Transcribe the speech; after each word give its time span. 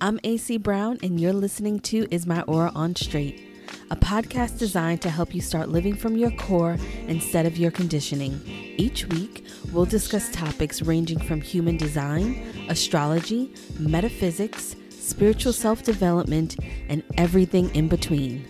I'm 0.00 0.20
AC 0.22 0.58
Brown, 0.58 0.98
and 1.02 1.20
you're 1.20 1.32
listening 1.32 1.80
to 1.80 2.06
Is 2.12 2.24
My 2.24 2.42
Aura 2.42 2.70
on 2.72 2.94
Straight, 2.94 3.42
a 3.90 3.96
podcast 3.96 4.56
designed 4.56 5.02
to 5.02 5.10
help 5.10 5.34
you 5.34 5.40
start 5.40 5.70
living 5.70 5.96
from 5.96 6.16
your 6.16 6.30
core 6.30 6.76
instead 7.08 7.46
of 7.46 7.58
your 7.58 7.72
conditioning. 7.72 8.40
Each 8.76 9.06
week, 9.08 9.44
we'll 9.72 9.86
discuss 9.86 10.30
topics 10.30 10.82
ranging 10.82 11.18
from 11.18 11.40
human 11.40 11.76
design, 11.76 12.46
astrology, 12.68 13.52
metaphysics, 13.80 14.76
spiritual 14.88 15.52
self 15.52 15.82
development, 15.82 16.54
and 16.88 17.02
everything 17.16 17.74
in 17.74 17.88
between. 17.88 18.46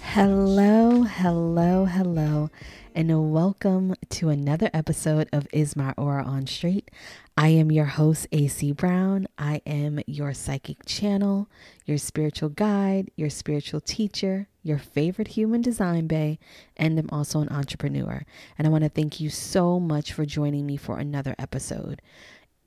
Hello, 0.00 1.02
hello, 1.02 1.84
hello, 1.84 2.48
and 2.94 3.32
welcome 3.32 3.96
to 4.10 4.28
another 4.28 4.70
episode 4.72 5.28
of 5.32 5.46
Is 5.52 5.76
My 5.76 5.92
Aura 5.96 6.24
on 6.24 6.46
Straight. 6.46 6.90
I 7.36 7.48
am 7.48 7.70
your 7.70 7.84
host, 7.84 8.26
AC 8.32 8.72
Brown. 8.72 9.28
I 9.36 9.60
am 9.66 10.00
your 10.06 10.32
psychic 10.32 10.84
channel, 10.86 11.48
your 11.84 11.98
spiritual 11.98 12.48
guide, 12.48 13.10
your 13.16 13.30
spiritual 13.30 13.80
teacher, 13.80 14.48
your 14.62 14.78
favorite 14.78 15.28
human 15.28 15.60
design 15.60 16.06
bay, 16.06 16.38
and 16.76 16.98
I'm 16.98 17.08
also 17.10 17.40
an 17.40 17.50
entrepreneur. 17.50 18.24
And 18.56 18.66
I 18.66 18.70
want 18.70 18.84
to 18.84 18.90
thank 18.90 19.20
you 19.20 19.30
so 19.30 19.78
much 19.78 20.12
for 20.12 20.24
joining 20.24 20.66
me 20.66 20.76
for 20.76 20.98
another 20.98 21.34
episode. 21.38 22.00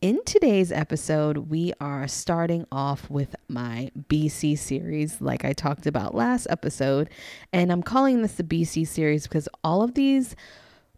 In 0.01 0.19
today's 0.25 0.71
episode, 0.71 1.37
we 1.37 1.73
are 1.79 2.07
starting 2.07 2.65
off 2.71 3.09
with 3.09 3.35
my 3.47 3.91
BC 4.09 4.57
series, 4.57 5.21
like 5.21 5.45
I 5.45 5.53
talked 5.53 5.85
about 5.85 6.15
last 6.15 6.47
episode. 6.49 7.09
And 7.53 7.71
I'm 7.71 7.83
calling 7.83 8.21
this 8.21 8.33
the 8.33 8.43
BC 8.43 8.87
series 8.87 9.23
because 9.23 9.47
all 9.63 9.83
of 9.83 9.93
these 9.93 10.35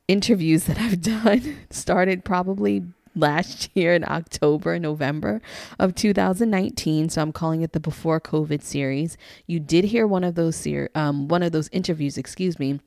interviews 0.08 0.66
that 0.66 0.80
I've 0.80 1.02
done 1.24 1.58
started 1.70 2.24
probably 2.24 2.84
last 3.16 3.70
year 3.76 3.94
in 3.94 4.04
October, 4.04 4.80
November 4.80 5.42
of 5.80 5.96
2019. 5.96 7.10
So 7.10 7.22
I'm 7.22 7.32
calling 7.32 7.62
it 7.62 7.74
the 7.74 7.80
Before 7.80 8.20
COVID 8.20 8.62
series. 8.62 9.18
You 9.46 9.60
did 9.60 9.86
hear 9.86 10.08
one 10.08 10.24
of 10.24 10.36
those 10.36 10.56
ser- 10.56 10.90
um, 10.96 11.28
one 11.28 11.44
of 11.44 11.52
those 11.52 11.70
interviews, 11.72 12.18
excuse 12.18 12.58
me 12.60 12.80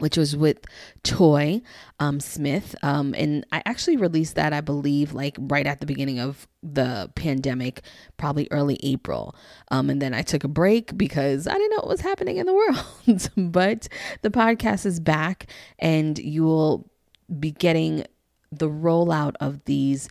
which 0.00 0.16
was 0.16 0.36
with 0.36 0.58
Toy 1.02 1.62
um, 1.98 2.20
Smith. 2.20 2.74
Um, 2.82 3.14
and 3.16 3.46
I 3.52 3.62
actually 3.64 3.96
released 3.96 4.34
that, 4.34 4.52
I 4.52 4.60
believe, 4.60 5.12
like 5.12 5.36
right 5.38 5.66
at 5.66 5.80
the 5.80 5.86
beginning 5.86 6.18
of 6.18 6.48
the 6.62 7.10
pandemic, 7.14 7.82
probably 8.16 8.48
early 8.50 8.78
April. 8.82 9.34
Um, 9.70 9.90
and 9.90 10.02
then 10.02 10.14
I 10.14 10.22
took 10.22 10.44
a 10.44 10.48
break 10.48 10.96
because 10.96 11.46
I 11.46 11.54
didn't 11.54 11.70
know 11.70 11.76
what 11.76 11.88
was 11.88 12.00
happening 12.00 12.38
in 12.38 12.46
the 12.46 12.54
world. 13.06 13.30
but 13.36 13.88
the 14.22 14.30
podcast 14.30 14.86
is 14.86 15.00
back, 15.00 15.46
and 15.78 16.18
you 16.18 16.44
will 16.44 16.90
be 17.38 17.52
getting 17.52 18.04
the 18.50 18.68
rollout 18.68 19.36
of 19.40 19.64
these 19.64 20.08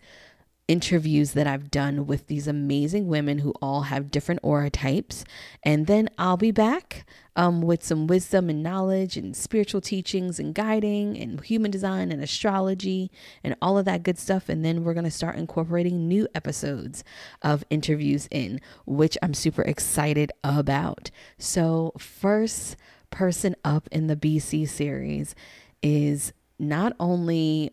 interviews 0.70 1.32
that 1.32 1.48
I've 1.48 1.68
done 1.68 2.06
with 2.06 2.28
these 2.28 2.46
amazing 2.46 3.08
women 3.08 3.38
who 3.38 3.52
all 3.60 3.82
have 3.82 4.12
different 4.12 4.38
aura 4.44 4.70
types. 4.70 5.24
And 5.64 5.88
then 5.88 6.08
I'll 6.16 6.36
be 6.36 6.52
back 6.52 7.04
um, 7.34 7.60
with 7.60 7.82
some 7.82 8.06
wisdom 8.06 8.48
and 8.48 8.62
knowledge 8.62 9.16
and 9.16 9.36
spiritual 9.36 9.80
teachings 9.80 10.38
and 10.38 10.54
guiding 10.54 11.18
and 11.18 11.40
human 11.40 11.72
design 11.72 12.12
and 12.12 12.22
astrology 12.22 13.10
and 13.42 13.56
all 13.60 13.78
of 13.78 13.84
that 13.86 14.04
good 14.04 14.16
stuff. 14.16 14.48
And 14.48 14.64
then 14.64 14.84
we're 14.84 14.94
going 14.94 15.02
to 15.02 15.10
start 15.10 15.34
incorporating 15.34 16.06
new 16.06 16.28
episodes 16.36 17.02
of 17.42 17.64
interviews 17.68 18.28
in, 18.30 18.60
which 18.86 19.18
I'm 19.22 19.34
super 19.34 19.62
excited 19.62 20.30
about. 20.44 21.10
So, 21.36 21.94
first 21.98 22.76
person 23.10 23.56
up 23.64 23.88
in 23.90 24.06
the 24.06 24.14
BC 24.14 24.68
series 24.68 25.34
is 25.82 26.32
not 26.60 26.94
only 27.00 27.72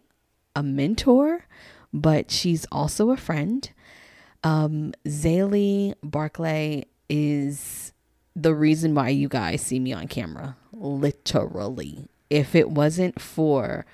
a 0.55 0.63
mentor, 0.63 1.45
but 1.93 2.31
she's 2.31 2.65
also 2.71 3.11
a 3.11 3.17
friend. 3.17 3.69
Um, 4.43 4.93
Zaylee 5.05 5.95
Barclay 6.03 6.85
is 7.09 7.93
the 8.35 8.53
reason 8.53 8.93
why 8.93 9.09
you 9.09 9.27
guys 9.27 9.61
see 9.61 9.79
me 9.79 9.93
on 9.93 10.07
camera, 10.07 10.57
literally. 10.71 12.07
If 12.29 12.55
it 12.55 12.69
wasn't 12.69 13.19
for 13.19 13.85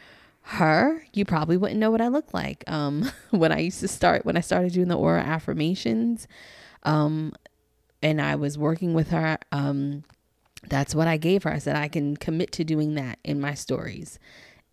her, 0.41 1.03
you 1.13 1.23
probably 1.23 1.56
wouldn't 1.56 1.79
know 1.79 1.91
what 1.91 2.01
I 2.01 2.09
look 2.09 2.34
like. 2.34 2.63
Um, 2.68 3.09
when 3.29 3.51
I 3.51 3.59
used 3.59 3.79
to 3.79 3.88
start, 3.88 4.25
when 4.25 4.38
I 4.38 4.41
started 4.41 4.73
doing 4.73 4.89
the 4.89 4.97
aura 4.97 5.22
affirmations, 5.22 6.28
um, 6.84 7.34
and 8.01 8.22
I 8.22 8.35
was 8.35 8.57
working 8.57 8.94
with 8.94 9.12
her, 9.12 9.38
um, 9.53 10.03
that's 10.68 10.94
what 10.94 11.07
I 11.07 11.16
gave 11.18 11.44
her. 11.44 11.51
I 11.51 11.59
said 11.59 11.75
I 11.75 11.88
can 11.88 12.18
commit 12.18 12.51
to 12.53 12.63
doing 12.66 12.95
that 12.95 13.19
in 13.23 13.39
my 13.39 13.53
stories 13.53 14.19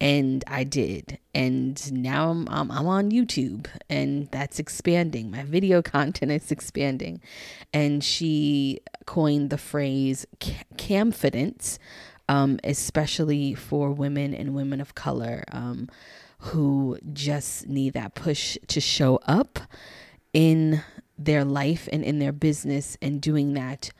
and 0.01 0.43
I 0.47 0.65
did. 0.65 1.19
And 1.35 1.93
now 1.93 2.31
I'm, 2.31 2.49
I'm, 2.49 2.71
I'm, 2.71 2.87
on 2.87 3.11
YouTube 3.11 3.67
and 3.89 4.29
that's 4.31 4.59
expanding. 4.59 5.31
My 5.31 5.45
video 5.45 5.83
content 5.97 6.33
is 6.33 6.51
expanding. 6.51 7.21
And 7.73 8.03
she 8.03 8.81
coined 9.07 9.51
the 9.51 9.59
phrase 9.59 10.27
camfidence, 10.77 11.79
um, 12.29 12.59
especially 12.65 13.55
for 13.55 13.91
women 13.91 14.35
and 14.35 14.55
women 14.55 14.81
of 14.81 14.95
color 14.95 15.45
um, 15.53 15.89
who 16.39 16.99
just 17.13 17.69
need 17.69 17.93
that 17.93 18.15
push 18.15 18.57
to 18.69 18.81
show 18.81 19.21
up 19.27 19.61
in 20.33 20.83
their 21.19 21.45
life 21.45 21.87
and 21.93 22.03
in 22.03 22.19
their 22.19 22.33
business 22.33 22.97
and 23.03 23.21
doing 23.21 23.53
that 23.53 23.91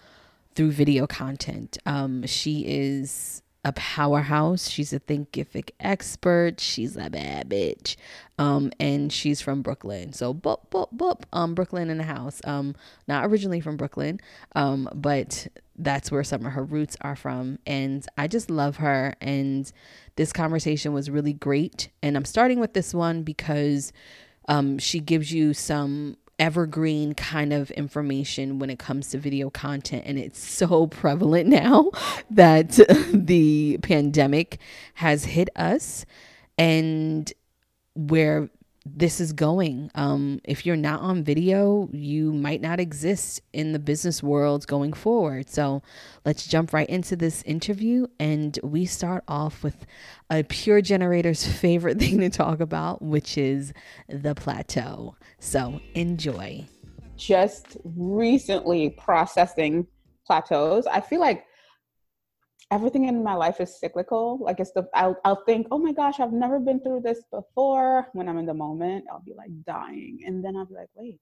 through 0.55 0.73
video 0.73 1.07
content. 1.07 1.77
Um, 1.85 2.27
she 2.27 2.65
is 2.67 3.43
a 3.65 3.73
powerhouse. 3.73 4.71
She's 4.71 4.93
a 4.93 5.01
thinkific 5.01 5.71
expert. 5.81 6.61
She's 6.61 6.97
a 6.97 7.11
bad 7.11 7.51
bitch. 7.51 7.97
Um, 8.39 8.73
and 8.81 9.13
she's 9.13 9.41
from 9.43 9.61
Brooklyn. 9.61 10.13
So 10.13 10.33
boop, 10.33 10.71
boop, 10.71 10.89
boop, 10.97 11.23
um, 11.33 11.55
Brooklyn 11.55 11.91
in 11.91 11.99
the 11.99 12.05
house. 12.05 12.41
Um, 12.45 12.75
not 13.07 13.27
originally 13.27 13.61
from 13.61 13.77
Brooklyn, 13.77 14.21
um, 14.55 14.89
but 14.95 15.47
that's 15.77 16.11
where 16.11 16.25
some 16.25 16.47
of 16.47 16.53
her 16.53 16.65
roots 16.65 16.97
are 17.03 17.17
from. 17.17 17.59
And 17.67 18.07
I 18.17 18.29
just 18.29 18.51
love 18.51 18.77
her. 18.77 19.15
And 19.21 19.71
this 20.17 20.33
conversation 20.33 20.95
was 20.95 21.11
really 21.11 21.35
great. 21.35 21.91
And 22.03 22.17
I'm 22.17 22.25
starting 22.25 22.61
with 22.61 22.73
this 22.73 22.95
one 22.95 23.23
because 23.23 23.93
um, 24.49 24.79
she 24.79 25.01
gives 25.01 25.33
you 25.33 25.53
some 25.53 26.17
evergreen 26.41 27.15
kind 27.15 27.53
of 27.53 27.71
information 27.73 28.59
when 28.59 28.71
it 28.71 28.79
comes 28.79 29.11
to 29.11 29.19
video 29.19 29.51
content. 29.51 30.03
And 30.07 30.19
it's 30.19 30.43
so 30.43 30.87
prevalent 30.89 31.49
now 31.49 31.91
that 32.31 32.71
the 33.13 33.79
pandemic 33.83 34.59
has 34.95 35.25
hit 35.25 35.51
us 35.55 36.05
and 36.59 37.33
where 37.95 38.51
this 38.87 39.21
is 39.21 39.33
going. 39.33 39.91
Um, 39.95 40.41
if 40.45 40.65
you're 40.65 40.77
not 40.77 41.01
on 41.01 41.23
video, 41.23 41.89
you 41.93 42.33
might 42.33 42.63
not 42.63 42.81
exist 42.81 43.43
in 43.53 43.73
the 43.73 43.79
business 43.79 44.23
world 44.23 44.67
going 44.67 44.95
forward. 44.95 45.51
So 45.51 45.83
let's 46.25 46.47
jump 46.47 46.73
right 46.73 46.89
into 46.89 47.15
this 47.15 47.43
interview. 47.43 48.07
And 48.19 48.59
we 48.63 48.87
start 48.87 49.23
off 49.29 49.63
with 49.63 49.87
a 50.31 50.45
pure 50.45 50.81
generator's 50.81 51.47
favorite 51.61 51.99
thing 51.99 52.21
to 52.21 52.31
talk 52.31 52.61
about, 52.61 53.03
which 53.03 53.37
is 53.37 53.73
the 54.09 54.35
plateau. 54.35 55.15
So 55.39 55.81
enjoy. 55.95 56.67
Just 57.17 57.77
recently 57.85 58.91
processing 58.91 59.87
plateaus. 60.27 60.87
I 60.87 61.01
feel 61.01 61.21
like 61.21 61.45
everything 62.71 63.07
in 63.07 63.23
my 63.23 63.35
life 63.35 63.61
is 63.61 63.79
cyclical. 63.79 64.39
Like 64.41 64.61
it's 64.61 64.73
the 64.73 64.89
I'll 64.95 65.17
I'll 65.25 65.43
think, 65.45 65.67
oh 65.71 65.79
my 65.79 65.93
gosh, 65.93 66.21
I've 66.21 66.33
never 66.33 66.59
been 66.61 66.81
through 66.81 67.01
this 67.01 67.23
before. 67.31 68.09
When 68.13 68.29
I'm 68.29 68.39
in 68.39 68.47
the 68.47 68.55
moment, 68.55 69.05
I'll 69.11 69.23
be 69.25 69.35
like 69.35 69.51
dying, 69.67 70.21
and 70.27 70.45
then 70.45 70.57
I'll 70.57 70.67
be 70.67 70.75
like, 70.75 70.91
wait, 70.95 71.19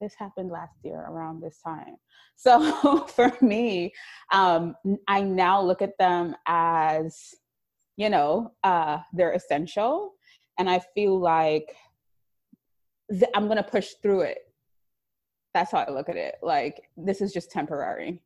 this 0.00 0.14
happened 0.18 0.50
last 0.50 0.74
year 0.82 1.06
around 1.08 1.40
this 1.42 1.58
time. 1.64 1.96
So 2.36 3.06
for 3.08 3.30
me, 3.42 3.92
um, 4.32 4.74
I 5.06 5.20
now 5.20 5.60
look 5.60 5.82
at 5.82 5.98
them 5.98 6.34
as, 6.46 7.34
you 7.98 8.08
know, 8.08 8.52
uh, 8.64 9.00
they're 9.12 9.32
essential, 9.32 10.14
and 10.58 10.70
I 10.70 10.80
feel 10.94 11.20
like 11.20 11.76
th- 13.10 13.30
I'm 13.34 13.46
gonna 13.46 13.62
push 13.62 13.90
through 14.02 14.22
it. 14.22 14.38
That's 15.52 15.72
how 15.72 15.80
I 15.80 15.90
look 15.90 16.08
at 16.08 16.16
it. 16.16 16.36
Like 16.42 16.80
this 16.96 17.20
is 17.20 17.34
just 17.34 17.50
temporary 17.50 18.22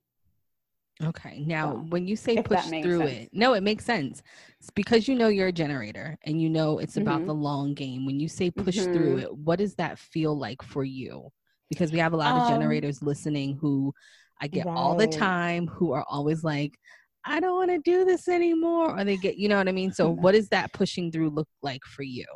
Okay. 1.02 1.42
Now, 1.44 1.84
when 1.88 2.06
you 2.06 2.14
say 2.14 2.40
push 2.40 2.66
through 2.66 3.00
sense. 3.00 3.10
it, 3.10 3.30
no, 3.32 3.54
it 3.54 3.62
makes 3.62 3.84
sense. 3.84 4.22
It's 4.60 4.70
because 4.70 5.08
you 5.08 5.16
know 5.16 5.28
you're 5.28 5.48
a 5.48 5.52
generator 5.52 6.16
and 6.24 6.40
you 6.40 6.48
know 6.48 6.78
it's 6.78 6.96
about 6.96 7.18
mm-hmm. 7.18 7.28
the 7.28 7.34
long 7.34 7.74
game. 7.74 8.06
When 8.06 8.20
you 8.20 8.28
say 8.28 8.50
push 8.50 8.78
mm-hmm. 8.78 8.92
through 8.92 9.18
it, 9.18 9.36
what 9.36 9.58
does 9.58 9.74
that 9.74 9.98
feel 9.98 10.38
like 10.38 10.62
for 10.62 10.84
you? 10.84 11.30
Because 11.68 11.90
we 11.90 11.98
have 11.98 12.12
a 12.12 12.16
lot 12.16 12.36
of 12.36 12.42
um, 12.42 12.48
generators 12.52 13.02
listening 13.02 13.58
who 13.60 13.92
I 14.40 14.46
get 14.46 14.66
right. 14.66 14.76
all 14.76 14.96
the 14.96 15.06
time 15.06 15.66
who 15.66 15.92
are 15.92 16.04
always 16.08 16.44
like, 16.44 16.78
I 17.24 17.40
don't 17.40 17.56
want 17.56 17.70
to 17.70 17.78
do 17.78 18.04
this 18.04 18.28
anymore. 18.28 18.96
Or 18.96 19.04
they 19.04 19.16
get, 19.16 19.36
you 19.36 19.48
know 19.48 19.56
what 19.56 19.68
I 19.68 19.72
mean? 19.72 19.92
So, 19.92 20.10
what 20.10 20.32
does 20.32 20.48
that 20.50 20.72
pushing 20.72 21.10
through 21.10 21.30
look 21.30 21.48
like 21.62 21.82
for 21.84 22.02
you? 22.02 22.26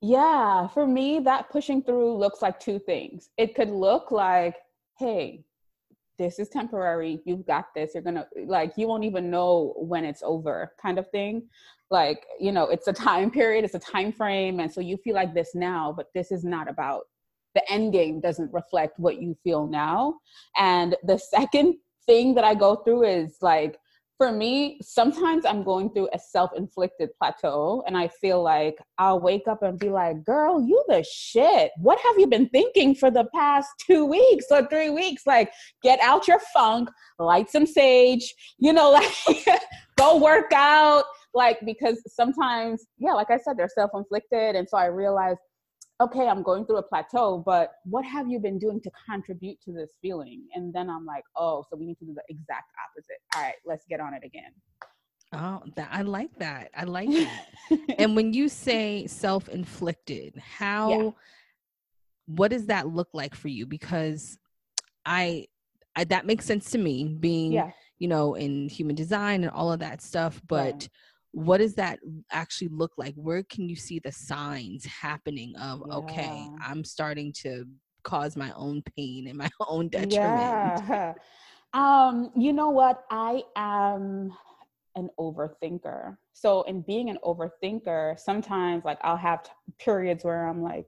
Yeah, 0.00 0.68
for 0.68 0.86
me, 0.86 1.18
that 1.20 1.50
pushing 1.50 1.82
through 1.82 2.16
looks 2.16 2.42
like 2.42 2.60
two 2.60 2.78
things. 2.78 3.30
It 3.36 3.54
could 3.54 3.70
look 3.70 4.12
like, 4.12 4.54
hey, 4.98 5.44
this 6.18 6.38
is 6.38 6.48
temporary 6.48 7.20
you've 7.24 7.46
got 7.46 7.66
this 7.74 7.92
you're 7.94 8.02
gonna 8.02 8.26
like 8.46 8.72
you 8.76 8.86
won't 8.88 9.04
even 9.04 9.30
know 9.30 9.74
when 9.76 10.04
it's 10.04 10.22
over 10.22 10.72
kind 10.80 10.98
of 10.98 11.08
thing 11.10 11.42
like 11.90 12.26
you 12.38 12.52
know 12.52 12.64
it's 12.64 12.88
a 12.88 12.92
time 12.92 13.30
period 13.38 13.64
it's 13.64 13.74
a 13.74 13.78
time 13.78 14.12
frame 14.12 14.60
and 14.60 14.72
so 14.72 14.80
you 14.80 14.96
feel 14.96 15.14
like 15.14 15.34
this 15.34 15.54
now 15.54 15.92
but 15.96 16.06
this 16.14 16.30
is 16.32 16.44
not 16.44 16.68
about 16.68 17.04
the 17.54 17.72
end 17.72 17.92
game 17.92 18.20
doesn't 18.20 18.52
reflect 18.52 18.98
what 18.98 19.20
you 19.20 19.36
feel 19.42 19.66
now. 19.66 20.14
And 20.56 20.96
the 21.02 21.18
second 21.18 21.76
thing 22.06 22.34
that 22.34 22.44
I 22.44 22.54
go 22.54 22.76
through 22.76 23.04
is 23.04 23.38
like, 23.42 23.78
for 24.18 24.32
me, 24.32 24.80
sometimes 24.82 25.46
I'm 25.46 25.62
going 25.62 25.90
through 25.90 26.08
a 26.12 26.18
self 26.18 26.50
inflicted 26.56 27.10
plateau, 27.18 27.84
and 27.86 27.96
I 27.96 28.08
feel 28.08 28.42
like 28.42 28.76
I'll 28.98 29.20
wake 29.20 29.46
up 29.46 29.62
and 29.62 29.78
be 29.78 29.88
like, 29.88 30.24
girl, 30.24 30.60
you 30.60 30.84
the 30.88 31.04
shit. 31.08 31.70
What 31.78 32.00
have 32.00 32.18
you 32.18 32.26
been 32.26 32.48
thinking 32.48 32.96
for 32.96 33.12
the 33.12 33.26
past 33.32 33.68
two 33.86 34.04
weeks 34.04 34.46
or 34.50 34.66
three 34.66 34.90
weeks? 34.90 35.22
Like, 35.24 35.52
get 35.84 36.00
out 36.00 36.26
your 36.26 36.40
funk, 36.52 36.90
light 37.20 37.48
some 37.48 37.64
sage, 37.64 38.34
you 38.58 38.72
know, 38.72 38.90
like, 39.28 39.46
go 39.96 40.18
work 40.18 40.52
out. 40.52 41.04
Like, 41.32 41.58
because 41.64 42.02
sometimes, 42.08 42.86
yeah, 42.98 43.12
like 43.12 43.30
I 43.30 43.38
said, 43.38 43.56
they're 43.56 43.70
self 43.72 43.92
inflicted. 43.94 44.56
And 44.56 44.68
so 44.68 44.76
I 44.76 44.86
realized 44.86 45.38
okay, 46.00 46.28
I'm 46.28 46.42
going 46.42 46.64
through 46.64 46.76
a 46.76 46.82
plateau, 46.82 47.42
but 47.44 47.72
what 47.84 48.04
have 48.04 48.28
you 48.28 48.38
been 48.38 48.58
doing 48.58 48.80
to 48.82 48.90
contribute 49.08 49.60
to 49.62 49.72
this 49.72 49.90
feeling? 50.00 50.46
And 50.54 50.72
then 50.72 50.88
I'm 50.88 51.04
like, 51.04 51.24
oh, 51.36 51.64
so 51.68 51.76
we 51.76 51.86
need 51.86 51.98
to 51.98 52.04
do 52.04 52.14
the 52.14 52.22
exact 52.28 52.70
opposite. 52.86 53.18
All 53.34 53.42
right, 53.42 53.54
let's 53.66 53.84
get 53.88 54.00
on 54.00 54.14
it 54.14 54.22
again. 54.24 54.52
Oh, 55.32 55.62
that 55.76 55.88
I 55.90 56.02
like 56.02 56.30
that. 56.38 56.70
I 56.76 56.84
like 56.84 57.10
that. 57.10 57.80
and 57.98 58.14
when 58.14 58.32
you 58.32 58.48
say 58.48 59.06
self-inflicted, 59.06 60.36
how 60.38 60.90
yeah. 60.90 61.10
what 62.26 62.50
does 62.50 62.66
that 62.66 62.88
look 62.88 63.08
like 63.12 63.34
for 63.34 63.48
you? 63.48 63.66
Because 63.66 64.38
I, 65.04 65.46
I 65.96 66.04
that 66.04 66.26
makes 66.26 66.44
sense 66.44 66.70
to 66.70 66.78
me 66.78 67.16
being, 67.18 67.52
yeah. 67.52 67.70
you 67.98 68.06
know, 68.06 68.34
in 68.36 68.68
human 68.68 68.94
design 68.94 69.42
and 69.42 69.50
all 69.50 69.72
of 69.72 69.80
that 69.80 70.00
stuff, 70.00 70.40
but 70.46 70.88
what 71.32 71.58
does 71.58 71.74
that 71.74 71.98
actually 72.30 72.68
look 72.68 72.92
like? 72.96 73.14
Where 73.14 73.42
can 73.42 73.68
you 73.68 73.76
see 73.76 73.98
the 73.98 74.12
signs 74.12 74.84
happening 74.86 75.54
of 75.56 75.82
yeah. 75.86 75.94
okay 75.94 76.48
i'm 76.66 76.84
starting 76.84 77.32
to 77.32 77.64
cause 78.02 78.36
my 78.36 78.52
own 78.56 78.82
pain 78.96 79.26
and 79.28 79.36
my 79.36 79.50
own 79.68 79.88
detriment 79.88 80.12
yeah. 80.88 81.14
um 81.74 82.30
you 82.36 82.52
know 82.52 82.70
what? 82.70 83.04
I 83.10 83.42
am 83.56 84.32
an 84.96 85.10
overthinker. 85.18 86.16
So 86.32 86.62
in 86.62 86.82
being 86.82 87.10
an 87.10 87.18
overthinker 87.24 88.18
sometimes 88.18 88.84
like 88.84 88.98
i'll 89.02 89.16
have 89.16 89.42
t- 89.42 89.50
periods 89.78 90.24
where 90.24 90.46
i'm 90.46 90.62
like 90.62 90.86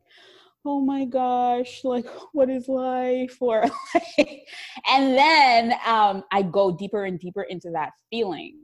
oh 0.64 0.81
my 0.81 1.04
gosh 1.04 1.84
like 1.84 2.06
what 2.32 2.48
is 2.48 2.69
life? 2.69 3.36
Or 3.40 3.66
like, 3.94 4.46
and 4.88 5.16
then 5.16 5.75
um 5.86 6.25
i 6.32 6.43
go 6.43 6.70
deeper 6.70 7.04
and 7.04 7.19
deeper 7.19 7.43
into 7.43 7.70
that 7.72 7.93
feeling 8.10 8.58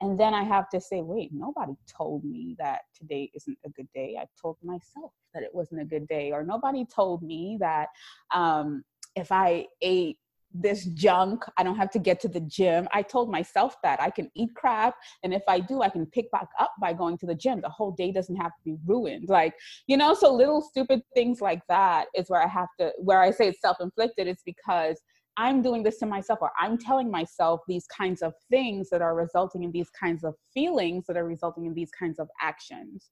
and 0.00 0.18
then 0.18 0.32
I 0.32 0.42
have 0.42 0.68
to 0.70 0.80
say, 0.80 1.02
wait, 1.02 1.30
nobody 1.32 1.74
told 1.86 2.24
me 2.24 2.56
that 2.58 2.82
today 2.98 3.30
isn't 3.34 3.58
a 3.66 3.68
good 3.70 3.88
day. 3.94 4.16
I 4.18 4.26
told 4.40 4.56
myself 4.62 5.12
that 5.34 5.42
it 5.42 5.54
wasn't 5.54 5.82
a 5.82 5.84
good 5.84 6.08
day. 6.08 6.32
Or 6.32 6.42
nobody 6.42 6.86
told 6.86 7.22
me 7.22 7.58
that 7.60 7.88
um, 8.34 8.82
if 9.14 9.30
I 9.30 9.66
ate 9.82 10.18
this 10.52 10.86
junk, 10.86 11.44
I 11.58 11.62
don't 11.62 11.76
have 11.76 11.90
to 11.90 11.98
get 11.98 12.18
to 12.20 12.28
the 12.28 12.40
gym. 12.40 12.88
I 12.92 13.02
told 13.02 13.30
myself 13.30 13.76
that 13.82 14.00
I 14.00 14.10
can 14.10 14.30
eat 14.34 14.54
crap. 14.54 14.94
And 15.22 15.34
if 15.34 15.42
I 15.46 15.60
do, 15.60 15.82
I 15.82 15.90
can 15.90 16.06
pick 16.06 16.30
back 16.30 16.48
up 16.58 16.72
by 16.80 16.92
going 16.92 17.18
to 17.18 17.26
the 17.26 17.34
gym. 17.34 17.60
The 17.60 17.68
whole 17.68 17.92
day 17.92 18.10
doesn't 18.10 18.36
have 18.36 18.52
to 18.52 18.62
be 18.64 18.76
ruined. 18.86 19.28
Like, 19.28 19.54
you 19.86 19.96
know, 19.96 20.14
so 20.14 20.32
little 20.34 20.62
stupid 20.62 21.02
things 21.14 21.40
like 21.40 21.60
that 21.68 22.06
is 22.14 22.30
where 22.30 22.42
I 22.42 22.48
have 22.48 22.68
to, 22.80 22.90
where 22.98 23.20
I 23.20 23.30
say 23.30 23.48
it's 23.48 23.60
self 23.60 23.76
inflicted, 23.80 24.26
it's 24.26 24.42
because 24.42 25.00
I'm 25.36 25.62
doing 25.62 25.82
this 25.82 25.98
to 25.98 26.06
myself, 26.06 26.40
or 26.42 26.52
I'm 26.58 26.76
telling 26.78 27.10
myself 27.10 27.60
these 27.68 27.86
kinds 27.86 28.22
of 28.22 28.34
things 28.50 28.90
that 28.90 29.02
are 29.02 29.14
resulting 29.14 29.62
in 29.62 29.72
these 29.72 29.90
kinds 29.90 30.24
of 30.24 30.34
feelings 30.52 31.06
that 31.06 31.16
are 31.16 31.24
resulting 31.24 31.66
in 31.66 31.74
these 31.74 31.90
kinds 31.90 32.18
of 32.18 32.28
actions. 32.40 33.10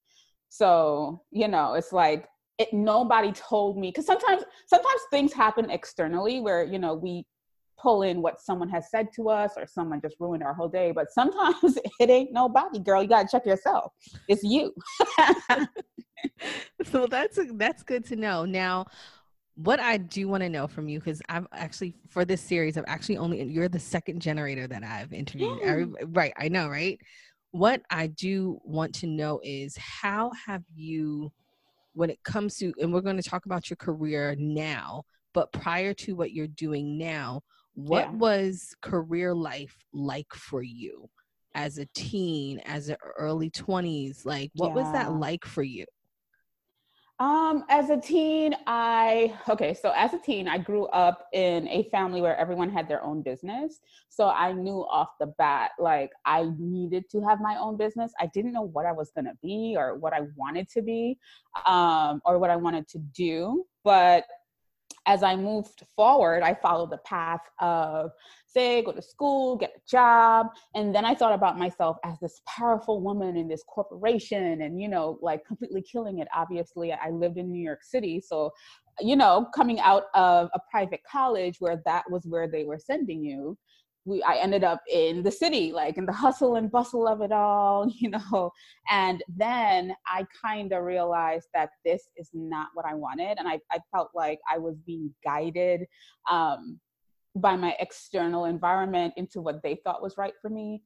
So, 0.49 1.23
you 1.31 1.49
know, 1.49 1.75
it's 1.75 1.93
like 1.93 2.27
it 2.59 2.73
nobody 2.73 3.33
told 3.33 3.79
me 3.79 3.91
because 3.91 4.07
sometimes 4.07 4.43
sometimes 4.67 5.01
things 5.11 5.33
happen 5.33 5.71
externally 5.71 6.41
where, 6.41 6.65
you 6.65 6.79
know, 6.79 6.95
we 6.95 7.25
pull 7.79 8.03
in 8.03 8.21
what 8.21 8.41
someone 8.41 8.69
has 8.69 8.91
said 8.91 9.07
to 9.15 9.29
us 9.29 9.53
or 9.57 9.67
someone 9.67 10.01
just 10.01 10.17
ruined 10.19 10.43
our 10.43 10.55
whole 10.55 10.69
day. 10.69 10.91
But 10.91 11.07
sometimes 11.13 11.79
it 12.01 12.11
ain't 12.11 12.33
nobody, 12.33 12.79
girl. 12.79 13.03
You 13.03 13.09
gotta 13.09 13.29
check 13.31 13.47
yourself. 13.47 13.93
It's 14.29 14.43
you. 14.43 14.75
so 16.85 17.07
that's 17.07 17.39
that's 17.55 17.83
good 17.83 18.05
to 18.07 18.17
know. 18.17 18.45
Now, 18.45 18.87
what 19.59 19.81
I 19.81 19.97
do 19.97 20.29
want 20.29 20.45
to 20.45 20.49
know 20.49 20.69
from 20.69 20.89
you, 20.89 21.01
because 21.01 21.21
I've 21.29 21.49
actually 21.53 21.97
for 22.09 22.25
this 22.25 22.41
series, 22.41 22.77
I've 22.77 22.85
actually 22.87 23.17
only 23.17 23.43
you're 23.43 23.69
the 23.69 23.81
second 23.81 24.23
generator 24.23 24.69
that 24.69 24.85
I've 24.85 25.13
interviewed. 25.13 25.61
Every, 25.63 25.87
right, 26.07 26.33
I 26.39 26.49
know, 26.49 26.69
right? 26.69 26.97
What 27.51 27.83
I 27.91 28.07
do 28.07 28.61
want 28.63 28.95
to 28.97 29.09
know 29.09 29.41
is 29.43 29.77
how 29.77 30.31
have 30.47 30.63
you, 30.77 31.33
when 31.95 32.09
it 32.09 32.23
comes 32.23 32.57
to, 32.59 32.73
and 32.81 32.93
we're 32.93 33.01
going 33.01 33.17
to 33.17 33.29
talk 33.29 33.47
about 33.47 33.69
your 33.69 33.79
career 33.79 34.37
now, 34.39 35.03
but 35.35 35.53
prior 35.53 35.93
to 35.95 36.15
what 36.15 36.31
you're 36.31 36.47
doing 36.47 36.97
now, 36.97 37.41
what 37.75 38.11
yeah. 38.11 38.13
was 38.13 38.77
career 38.81 39.35
life 39.35 39.75
like 39.93 40.33
for 40.35 40.63
you 40.63 41.09
as 41.57 41.79
a 41.79 41.87
teen, 41.95 42.61
as 42.61 42.91
an 42.91 42.97
early 43.19 43.51
20s? 43.51 44.25
Like, 44.25 44.53
what 44.55 44.69
yeah. 44.69 44.75
was 44.75 44.93
that 44.93 45.15
like 45.15 45.45
for 45.45 45.65
you? 45.65 45.85
Um, 47.21 47.65
as 47.69 47.91
a 47.91 47.97
teen, 47.97 48.55
I 48.69 49.37
okay, 49.49 49.75
so 49.75 49.93
as 49.97 50.15
a 50.15 50.19
teen, 50.21 50.47
I 50.47 50.57
grew 50.59 50.87
up 50.87 51.27
in 51.33 51.67
a 51.67 51.89
family 51.91 52.21
where 52.21 52.37
everyone 52.37 52.71
had 52.71 52.89
their 52.89 53.03
own 53.03 53.23
business. 53.23 53.81
So 54.09 54.29
I 54.29 54.53
knew 54.53 54.87
off 54.89 55.09
the 55.19 55.27
bat 55.37 55.73
like 55.81 56.11
I 56.25 56.49
needed 56.61 57.11
to 57.11 57.21
have 57.23 57.41
my 57.41 57.57
own 57.57 57.77
business. 57.77 58.13
I 58.21 58.27
didn't 58.33 58.53
know 58.53 58.63
what 58.69 58.87
I 58.87 58.93
was 58.93 59.11
gonna 59.17 59.35
be 59.43 59.75
or 59.77 59.97
what 59.99 60.13
I 60.13 60.21
wanted 60.37 60.69
to 60.71 60.83
be, 60.83 61.19
um, 61.67 62.21
or 62.25 62.39
what 62.39 62.51
I 62.51 62.57
wanted 62.57 62.87
to 62.91 62.99
do, 62.99 63.65
but 63.83 64.23
as 65.09 65.23
I 65.23 65.35
moved 65.35 65.83
forward, 65.97 66.43
I 66.43 66.55
followed 66.55 66.91
the 66.91 66.99
path 66.99 67.41
of 67.61 68.11
say, 68.47 68.83
go 68.83 68.93
to 68.93 69.01
school, 69.01 69.57
get 69.57 69.73
a 69.75 69.81
job. 69.89 70.49
And 70.75 70.95
then 70.95 71.05
I 71.07 71.15
thought 71.15 71.33
about 71.33 71.59
myself 71.59 71.97
as 72.05 72.19
this 72.21 72.43
powerful 72.47 73.01
woman 73.01 73.37
in 73.37 73.49
this 73.49 73.65
corporation 73.67 74.61
and, 74.61 74.81
you 74.81 74.87
know, 74.87 75.19
like 75.23 75.47
completely 75.47 75.83
killing 75.83 76.19
it. 76.19 76.29
Obviously, 76.35 76.93
I 76.93 77.09
lived 77.09 77.39
in 77.39 77.51
New 77.51 77.63
York 77.63 77.83
City. 77.83 78.21
So, 78.21 78.51
you 79.01 79.17
know, 79.17 79.47
coming 79.55 79.81
out 79.81 80.05
of 80.15 80.51
a 80.55 80.61
private 80.71 81.01
college 81.11 81.57
where 81.59 81.81
that 81.87 82.05
was 82.11 82.27
where 82.27 82.47
they 82.47 82.65
were 82.65 82.79
sending 82.79 83.25
you, 83.25 83.57
we 84.05 84.23
I 84.23 84.37
ended 84.37 84.65
up 84.65 84.81
in 84.91 85.23
the 85.23 85.31
city, 85.31 85.73
like 85.73 85.99
in 85.99 86.07
the 86.07 86.13
hustle 86.13 86.57
and 86.57 86.71
bustle 86.71 87.07
of 87.07 87.21
it 87.21 87.33
all, 87.33 87.91
you 87.99 88.11
know. 88.11 88.51
And 88.91 89.23
then 89.37 89.95
I 90.07 90.27
kind 90.45 90.73
of 90.73 90.85
realized 90.85 91.49
that 91.55 91.71
this 91.85 92.09
is 92.17 92.31
not 92.33 92.69
what 92.75 92.87
I 92.87 92.95
wanted. 92.95 93.39
And 93.39 93.49
I, 93.49 93.61
I 93.71 93.79
felt 93.95 94.11
like 94.15 94.39
I 94.51 94.59
was 94.59 94.77
being 94.87 95.15
guided 95.25 95.87
um, 96.31 96.81
by 97.37 97.57
my 97.57 97.77
external 97.81 98.47
environment 98.47 99.15
into 99.17 99.41
what 99.41 99.63
they 99.63 99.79
thought 99.85 100.03
was 100.03 100.17
right 100.17 100.35
for 100.41 100.51
me. 100.51 100.83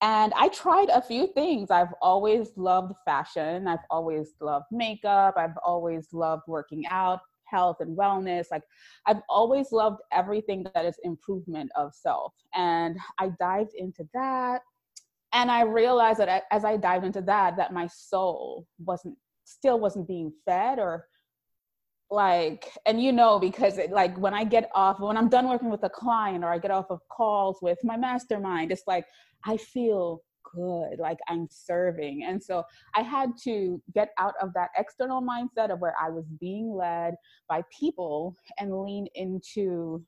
And 0.00 0.32
I 0.34 0.48
tried 0.48 0.88
a 0.88 1.00
few 1.00 1.28
things. 1.28 1.70
I've 1.70 1.94
always 2.02 2.48
loved 2.56 2.94
fashion. 3.04 3.68
I've 3.68 3.84
always 3.88 4.32
loved 4.40 4.66
makeup. 4.72 5.34
I've 5.36 5.56
always 5.64 6.08
loved 6.12 6.42
working 6.48 6.84
out 6.90 7.20
health 7.52 7.76
and 7.80 7.96
wellness. 7.96 8.46
Like 8.50 8.62
I've 9.06 9.20
always 9.28 9.70
loved 9.70 10.00
everything 10.10 10.64
that 10.74 10.84
is 10.84 10.96
improvement 11.02 11.70
of 11.76 11.94
self. 11.94 12.32
And 12.54 12.96
I 13.18 13.30
dived 13.38 13.74
into 13.76 14.08
that. 14.14 14.62
And 15.32 15.50
I 15.50 15.62
realized 15.62 16.18
that 16.18 16.44
as 16.50 16.64
I 16.64 16.76
dived 16.76 17.04
into 17.04 17.22
that, 17.22 17.56
that 17.56 17.72
my 17.72 17.86
soul 17.86 18.66
wasn't 18.78 19.16
still 19.44 19.78
wasn't 19.78 20.08
being 20.08 20.32
fed 20.46 20.78
or 20.78 21.06
like 22.10 22.70
and 22.86 23.02
you 23.02 23.10
know 23.10 23.38
because 23.38 23.78
it, 23.78 23.90
like 23.90 24.16
when 24.18 24.34
i 24.34 24.44
get 24.44 24.70
off 24.74 25.00
when 25.00 25.16
i'm 25.16 25.28
done 25.30 25.48
working 25.48 25.70
with 25.70 25.82
a 25.82 25.88
client 25.88 26.44
or 26.44 26.52
i 26.52 26.58
get 26.58 26.70
off 26.70 26.90
of 26.90 27.00
calls 27.08 27.58
with 27.62 27.78
my 27.82 27.96
mastermind 27.96 28.70
it's 28.70 28.82
like 28.86 29.06
i 29.46 29.56
feel 29.56 30.22
good 30.44 30.98
like 30.98 31.18
i'm 31.28 31.46
serving 31.50 32.24
and 32.24 32.42
so 32.42 32.62
i 32.94 33.02
had 33.02 33.30
to 33.42 33.80
get 33.94 34.10
out 34.18 34.34
of 34.40 34.52
that 34.54 34.70
external 34.76 35.22
mindset 35.22 35.70
of 35.70 35.80
where 35.80 35.94
i 36.00 36.08
was 36.08 36.24
being 36.40 36.74
led 36.74 37.14
by 37.48 37.62
people 37.76 38.34
and 38.58 38.82
lean 38.82 39.06
into 39.14 40.04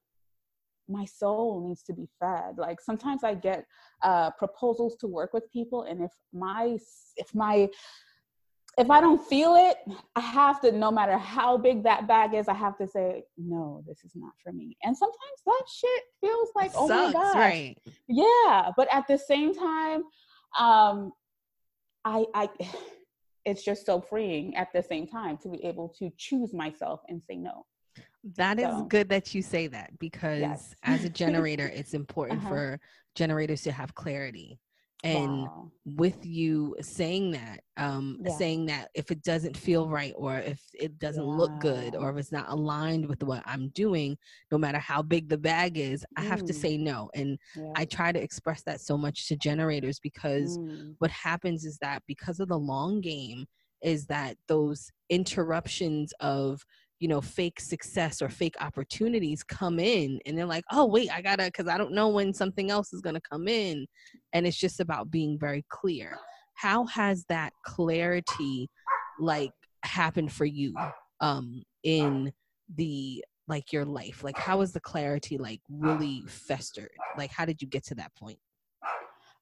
my 0.88 1.04
soul 1.04 1.66
needs 1.66 1.82
to 1.82 1.94
be 1.94 2.06
fed 2.20 2.56
like 2.58 2.80
sometimes 2.80 3.24
i 3.24 3.34
get 3.34 3.64
uh, 4.02 4.30
proposals 4.32 4.96
to 4.96 5.06
work 5.06 5.32
with 5.32 5.50
people 5.50 5.84
and 5.84 6.02
if 6.02 6.10
my 6.32 6.76
if 7.16 7.34
my 7.34 7.68
if 8.76 8.90
I 8.90 9.00
don't 9.00 9.24
feel 9.24 9.54
it, 9.54 9.76
I 10.16 10.20
have 10.20 10.60
to, 10.62 10.72
no 10.72 10.90
matter 10.90 11.16
how 11.16 11.56
big 11.56 11.82
that 11.84 12.08
bag 12.08 12.34
is, 12.34 12.48
I 12.48 12.54
have 12.54 12.76
to 12.78 12.88
say, 12.88 13.24
no, 13.38 13.82
this 13.86 14.04
is 14.04 14.12
not 14.14 14.32
for 14.42 14.52
me. 14.52 14.76
And 14.82 14.96
sometimes 14.96 15.18
that 15.46 15.62
shit 15.72 16.02
feels 16.20 16.48
like, 16.56 16.72
oh 16.74 16.88
Sucks, 16.88 17.14
my 17.14 17.20
God. 17.20 17.38
Right. 17.38 17.76
Yeah. 18.08 18.70
But 18.76 18.88
at 18.92 19.06
the 19.06 19.18
same 19.18 19.54
time, 19.54 20.02
um, 20.58 21.12
I, 22.04 22.24
I, 22.34 22.48
it's 23.44 23.62
just 23.62 23.84
so 23.86 24.00
freeing 24.00 24.56
at 24.56 24.72
the 24.72 24.82
same 24.82 25.06
time 25.06 25.36
to 25.38 25.48
be 25.48 25.62
able 25.64 25.88
to 25.98 26.10
choose 26.16 26.54
myself 26.54 27.00
and 27.08 27.22
say 27.28 27.36
no. 27.36 27.66
That 28.36 28.58
is 28.58 28.66
so, 28.66 28.84
good 28.84 29.10
that 29.10 29.34
you 29.34 29.42
say 29.42 29.66
that 29.66 29.98
because 29.98 30.40
yes. 30.40 30.74
as 30.82 31.04
a 31.04 31.08
generator, 31.10 31.66
it's 31.66 31.92
important 31.92 32.40
uh-huh. 32.40 32.48
for 32.48 32.80
generators 33.14 33.62
to 33.62 33.72
have 33.72 33.94
clarity 33.94 34.58
and 35.04 35.42
wow. 35.42 35.70
with 35.84 36.24
you 36.24 36.74
saying 36.80 37.30
that 37.30 37.60
um 37.76 38.18
yeah. 38.24 38.36
saying 38.36 38.64
that 38.64 38.88
if 38.94 39.10
it 39.10 39.22
doesn't 39.22 39.56
feel 39.56 39.88
right 39.88 40.14
or 40.16 40.38
if 40.38 40.60
it 40.72 40.98
doesn't 40.98 41.26
yeah. 41.26 41.34
look 41.34 41.60
good 41.60 41.94
or 41.94 42.10
if 42.10 42.16
it's 42.16 42.32
not 42.32 42.48
aligned 42.48 43.06
with 43.06 43.22
what 43.22 43.42
i'm 43.44 43.68
doing 43.70 44.16
no 44.50 44.56
matter 44.56 44.78
how 44.78 45.02
big 45.02 45.28
the 45.28 45.36
bag 45.36 45.76
is 45.76 46.00
mm. 46.00 46.22
i 46.22 46.22
have 46.22 46.44
to 46.44 46.52
mm. 46.52 46.56
say 46.56 46.78
no 46.78 47.10
and 47.14 47.38
yeah. 47.54 47.70
i 47.76 47.84
try 47.84 48.10
to 48.10 48.20
express 48.20 48.62
that 48.62 48.80
so 48.80 48.96
much 48.96 49.28
to 49.28 49.36
generators 49.36 50.00
because 50.00 50.58
mm. 50.58 50.94
what 50.98 51.10
happens 51.10 51.64
is 51.64 51.76
that 51.78 52.02
because 52.06 52.40
of 52.40 52.48
the 52.48 52.58
long 52.58 53.00
game 53.00 53.46
is 53.82 54.06
that 54.06 54.36
those 54.48 54.90
interruptions 55.10 56.14
of 56.20 56.64
you 57.00 57.08
know 57.08 57.20
fake 57.20 57.60
success 57.60 58.22
or 58.22 58.28
fake 58.28 58.54
opportunities 58.60 59.42
come 59.42 59.78
in 59.78 60.20
and 60.26 60.38
they're 60.38 60.46
like 60.46 60.64
oh 60.70 60.86
wait 60.86 61.10
i 61.12 61.20
gotta 61.20 61.44
because 61.44 61.66
i 61.66 61.76
don't 61.76 61.92
know 61.92 62.08
when 62.08 62.32
something 62.32 62.70
else 62.70 62.92
is 62.92 63.00
gonna 63.00 63.20
come 63.20 63.48
in 63.48 63.86
and 64.34 64.46
it's 64.46 64.56
just 64.56 64.80
about 64.80 65.10
being 65.10 65.38
very 65.38 65.64
clear. 65.70 66.18
How 66.54 66.84
has 66.86 67.24
that 67.28 67.52
clarity 67.64 68.68
like 69.18 69.52
happened 69.84 70.32
for 70.32 70.44
you 70.44 70.74
um 71.20 71.62
in 71.84 72.32
the 72.76 73.24
like 73.46 73.72
your 73.72 73.84
life? 73.84 74.24
Like 74.24 74.38
how 74.38 74.60
is 74.60 74.72
the 74.72 74.80
clarity 74.80 75.38
like 75.38 75.60
really 75.70 76.24
festered? 76.26 76.90
Like 77.16 77.30
how 77.30 77.44
did 77.44 77.62
you 77.62 77.68
get 77.68 77.84
to 77.86 77.94
that 77.96 78.14
point? 78.14 78.38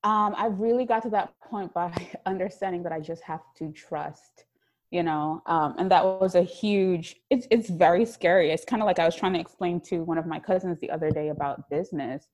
Um 0.05 0.35
i 0.37 0.47
really 0.47 0.85
got 0.85 1.03
to 1.05 1.11
that 1.11 1.33
point 1.41 1.73
by 1.73 1.93
understanding 2.27 2.83
that 2.83 2.93
i 2.93 3.01
just 3.01 3.23
have 3.23 3.43
to 3.57 3.71
trust 3.73 4.45
you 4.93 5.03
know 5.03 5.43
um, 5.47 5.75
and 5.79 5.91
that 5.91 6.05
was 6.05 6.35
a 6.35 6.43
huge 6.43 7.17
it's, 7.31 7.47
it's 7.51 7.71
very 7.71 8.05
scary. 8.05 8.51
It's 8.51 8.65
kind 8.65 8.83
of 8.83 8.87
like 8.87 8.99
i 8.99 9.07
was 9.07 9.17
trying 9.17 9.33
to 9.33 9.41
explain 9.41 9.81
to 9.89 10.05
one 10.05 10.19
of 10.19 10.27
my 10.27 10.39
cousins 10.39 10.79
the 10.81 10.91
other 10.91 11.11
day 11.11 11.29
about 11.31 11.69
business. 11.71 12.29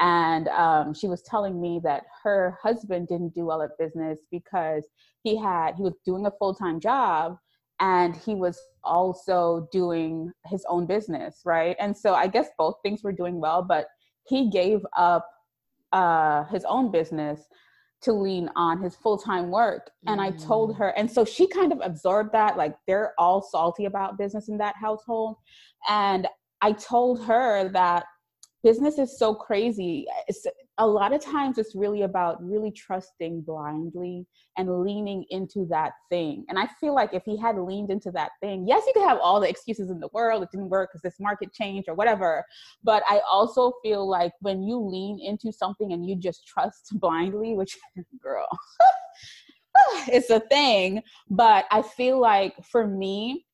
And 0.00 0.48
um, 0.48 0.92
she 0.92 1.06
was 1.06 1.22
telling 1.22 1.60
me 1.60 1.80
that 1.84 2.02
her 2.24 2.58
husband 2.60 3.08
didn't 3.08 3.34
do 3.34 3.44
well 3.46 3.62
at 3.62 3.78
business 3.78 4.18
because 4.30 4.84
he 5.22 5.36
had 5.36 5.74
he 5.76 5.82
was 5.82 5.94
doing 6.04 6.26
a 6.26 6.32
full-time 6.38 6.80
job 6.80 7.36
and 7.80 8.16
he 8.16 8.34
was 8.34 8.58
also 8.82 9.68
doing 9.72 10.32
his 10.46 10.64
own 10.68 10.86
business 10.86 11.42
right? 11.44 11.76
And 11.80 11.96
so 11.96 12.14
i 12.14 12.26
guess 12.28 12.48
both 12.56 12.76
things 12.82 13.02
were 13.02 13.12
doing 13.12 13.40
well 13.40 13.62
but 13.62 13.86
he 14.26 14.50
gave 14.50 14.80
up 14.96 15.28
uh, 15.92 16.44
his 16.44 16.64
own 16.64 16.90
business 16.90 17.42
to 18.04 18.12
lean 18.12 18.50
on 18.54 18.82
his 18.82 18.94
full-time 18.94 19.50
work 19.50 19.90
and 20.06 20.20
mm. 20.20 20.24
i 20.24 20.30
told 20.30 20.70
mm. 20.70 20.78
her 20.78 20.88
and 20.96 21.10
so 21.10 21.24
she 21.24 21.46
kind 21.46 21.72
of 21.72 21.80
absorbed 21.82 22.32
that 22.32 22.56
like 22.56 22.74
they're 22.86 23.14
all 23.18 23.42
salty 23.42 23.86
about 23.86 24.18
business 24.18 24.48
in 24.48 24.58
that 24.58 24.74
household 24.80 25.36
and 25.88 26.28
i 26.60 26.70
told 26.72 27.24
her 27.24 27.68
that 27.70 28.04
business 28.64 28.98
is 28.98 29.18
so 29.18 29.34
crazy. 29.34 30.06
It's, 30.26 30.46
a 30.78 30.86
lot 30.86 31.12
of 31.12 31.20
times 31.20 31.58
it's 31.58 31.76
really 31.76 32.02
about 32.02 32.42
really 32.42 32.72
trusting 32.72 33.42
blindly 33.42 34.26
and 34.56 34.82
leaning 34.82 35.24
into 35.30 35.66
that 35.66 35.92
thing. 36.10 36.44
And 36.48 36.58
I 36.58 36.66
feel 36.80 36.94
like 36.94 37.12
if 37.12 37.22
he 37.24 37.36
had 37.36 37.56
leaned 37.58 37.90
into 37.90 38.10
that 38.12 38.30
thing, 38.40 38.66
yes, 38.66 38.82
you 38.86 38.92
could 38.94 39.06
have 39.06 39.18
all 39.22 39.38
the 39.38 39.48
excuses 39.48 39.90
in 39.90 40.00
the 40.00 40.08
world. 40.12 40.42
It 40.42 40.48
didn't 40.50 40.70
work 40.70 40.90
because 40.90 41.02
this 41.02 41.20
market 41.20 41.52
changed 41.52 41.88
or 41.88 41.94
whatever. 41.94 42.44
But 42.82 43.04
I 43.08 43.20
also 43.30 43.74
feel 43.82 44.08
like 44.08 44.32
when 44.40 44.62
you 44.62 44.78
lean 44.78 45.20
into 45.22 45.52
something 45.52 45.92
and 45.92 46.08
you 46.08 46.16
just 46.16 46.46
trust 46.46 46.88
blindly, 46.98 47.54
which, 47.54 47.76
girl, 48.22 48.48
it's 50.08 50.30
a 50.30 50.40
thing. 50.40 51.02
But 51.28 51.66
I 51.70 51.82
feel 51.82 52.18
like 52.18 52.54
for 52.64 52.86
me, 52.86 53.44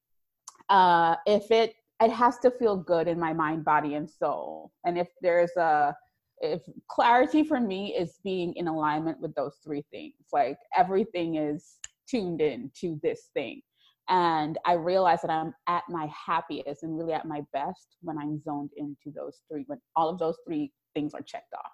uh, 0.71 1.17
if 1.27 1.51
it 1.51 1.75
it 2.01 2.11
has 2.11 2.39
to 2.39 2.51
feel 2.51 2.77
good 2.77 3.09
in 3.09 3.19
my 3.19 3.33
mind 3.33 3.65
body 3.65 3.95
and 3.95 4.09
soul. 4.09 4.73
And 4.85 4.99
if 4.99 5.09
there's 5.23 5.55
a 5.57 5.95
if 6.43 6.63
clarity 6.89 7.45
for 7.45 7.61
me 7.61 7.95
is 7.95 8.19
being 8.25 8.55
in 8.55 8.67
alignment 8.67 9.21
with 9.21 9.35
those 9.35 9.57
three 9.63 9.85
things 9.91 10.15
like 10.33 10.57
everything 10.75 11.37
is 11.37 11.77
tuned 12.09 12.41
in 12.41 12.71
to 12.81 12.99
this 13.03 13.29
thing. 13.35 13.61
And 14.09 14.59
i 14.65 14.73
realize 14.73 15.21
that 15.21 15.31
i'm 15.31 15.55
at 15.69 15.85
my 15.89 16.09
happiest 16.27 16.83
and 16.83 16.99
really 16.99 17.13
at 17.13 17.27
my 17.27 17.43
best 17.53 17.97
when 18.01 18.17
i'm 18.19 18.41
zoned 18.43 18.71
into 18.77 19.13
those 19.15 19.43
three 19.49 19.65
when 19.67 19.79
all 19.95 20.09
of 20.09 20.19
those 20.19 20.37
three 20.47 20.73
things 20.95 21.13
are 21.15 21.23
checked 21.23 21.53
off. 21.55 21.73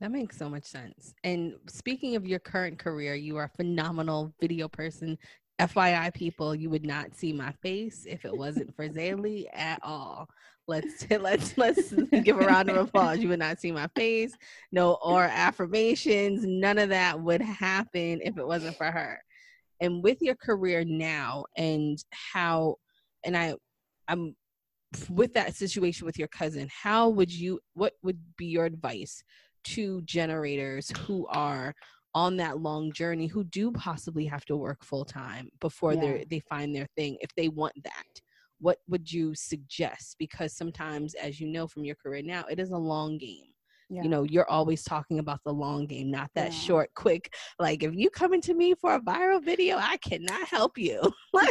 That 0.00 0.12
makes 0.12 0.36
so 0.36 0.48
much 0.48 0.64
sense. 0.64 1.14
And 1.24 1.54
speaking 1.66 2.14
of 2.14 2.26
your 2.26 2.38
current 2.38 2.78
career, 2.78 3.16
you 3.16 3.36
are 3.36 3.44
a 3.44 3.56
phenomenal 3.56 4.32
video 4.40 4.68
person, 4.68 5.18
FYI, 5.60 6.14
people, 6.14 6.54
you 6.54 6.70
would 6.70 6.86
not 6.86 7.14
see 7.14 7.32
my 7.32 7.52
face 7.62 8.06
if 8.08 8.24
it 8.24 8.36
wasn't 8.36 8.74
for 8.76 8.88
Zaylee 8.88 9.46
at 9.52 9.80
all. 9.82 10.28
Let's 10.68 11.06
let's 11.10 11.56
let's 11.58 11.92
give 12.22 12.38
a 12.38 12.46
round 12.46 12.70
of 12.70 12.76
applause. 12.88 13.18
You 13.18 13.28
would 13.30 13.38
not 13.38 13.58
see 13.58 13.72
my 13.72 13.88
face, 13.96 14.32
no 14.70 14.94
aura 15.02 15.30
affirmations. 15.30 16.44
None 16.44 16.78
of 16.78 16.90
that 16.90 17.20
would 17.20 17.40
happen 17.40 18.20
if 18.22 18.38
it 18.38 18.46
wasn't 18.46 18.76
for 18.76 18.90
her. 18.90 19.20
And 19.80 20.02
with 20.02 20.18
your 20.20 20.34
career 20.34 20.84
now, 20.84 21.44
and 21.56 21.98
how, 22.10 22.76
and 23.24 23.36
I, 23.36 23.54
I'm 24.08 24.36
with 25.08 25.34
that 25.34 25.54
situation 25.54 26.04
with 26.04 26.18
your 26.18 26.28
cousin. 26.28 26.68
How 26.70 27.08
would 27.08 27.32
you? 27.32 27.60
What 27.74 27.94
would 28.02 28.18
be 28.36 28.46
your 28.46 28.64
advice 28.64 29.24
to 29.64 30.02
generators 30.02 30.90
who 31.06 31.26
are 31.28 31.74
on 32.14 32.36
that 32.36 32.58
long 32.58 32.92
journey 32.92 33.26
who 33.26 33.44
do 33.44 33.70
possibly 33.72 34.24
have 34.24 34.44
to 34.46 34.56
work 34.56 34.84
full 34.84 35.04
time 35.04 35.48
before 35.60 35.94
yeah. 35.94 36.00
they 36.00 36.26
they 36.30 36.40
find 36.40 36.74
their 36.74 36.88
thing 36.96 37.16
if 37.20 37.34
they 37.36 37.48
want 37.48 37.74
that 37.84 38.20
what 38.60 38.78
would 38.88 39.10
you 39.10 39.34
suggest 39.34 40.16
because 40.18 40.56
sometimes 40.56 41.14
as 41.14 41.40
you 41.40 41.46
know 41.46 41.66
from 41.66 41.84
your 41.84 41.94
career 41.94 42.22
now 42.22 42.44
it 42.50 42.58
is 42.58 42.70
a 42.70 42.76
long 42.76 43.18
game 43.18 43.44
yeah. 43.90 44.02
you 44.02 44.08
know 44.08 44.22
you're 44.22 44.48
always 44.48 44.82
talking 44.82 45.18
about 45.18 45.40
the 45.44 45.52
long 45.52 45.86
game 45.86 46.10
not 46.10 46.30
that 46.34 46.52
yeah. 46.52 46.58
short 46.58 46.90
quick 46.94 47.32
like 47.58 47.82
if 47.82 47.94
you 47.94 48.10
come 48.10 48.34
into 48.34 48.54
me 48.54 48.74
for 48.74 48.94
a 48.94 49.00
viral 49.00 49.42
video 49.42 49.76
i 49.76 49.96
cannot 49.98 50.46
help 50.48 50.76
you 50.76 51.00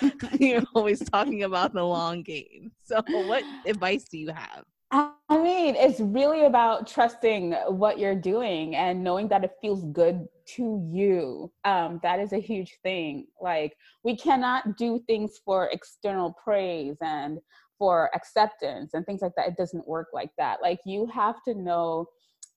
you're 0.38 0.62
always 0.74 1.00
talking 1.10 1.44
about 1.44 1.72
the 1.72 1.82
long 1.82 2.22
game 2.22 2.70
so 2.82 3.02
what 3.06 3.42
advice 3.66 4.04
do 4.04 4.18
you 4.18 4.28
have 4.28 4.64
I 4.90 5.12
mean, 5.30 5.74
it's 5.76 6.00
really 6.00 6.46
about 6.46 6.86
trusting 6.86 7.52
what 7.68 7.98
you're 7.98 8.14
doing 8.14 8.74
and 8.74 9.04
knowing 9.04 9.28
that 9.28 9.44
it 9.44 9.52
feels 9.60 9.84
good 9.92 10.26
to 10.56 10.88
you. 10.90 11.52
Um, 11.64 12.00
that 12.02 12.20
is 12.20 12.32
a 12.32 12.40
huge 12.40 12.78
thing. 12.82 13.26
Like, 13.40 13.76
we 14.02 14.16
cannot 14.16 14.78
do 14.78 15.00
things 15.06 15.38
for 15.44 15.66
external 15.66 16.34
praise 16.42 16.96
and 17.02 17.38
for 17.78 18.10
acceptance 18.14 18.94
and 18.94 19.04
things 19.04 19.20
like 19.20 19.32
that. 19.36 19.48
It 19.48 19.56
doesn't 19.56 19.86
work 19.86 20.08
like 20.14 20.30
that. 20.38 20.62
Like, 20.62 20.80
you 20.86 21.06
have 21.06 21.42
to 21.46 21.54
know 21.54 22.06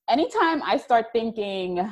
anytime 0.10 0.64
I 0.64 0.78
start 0.78 1.08
thinking 1.12 1.86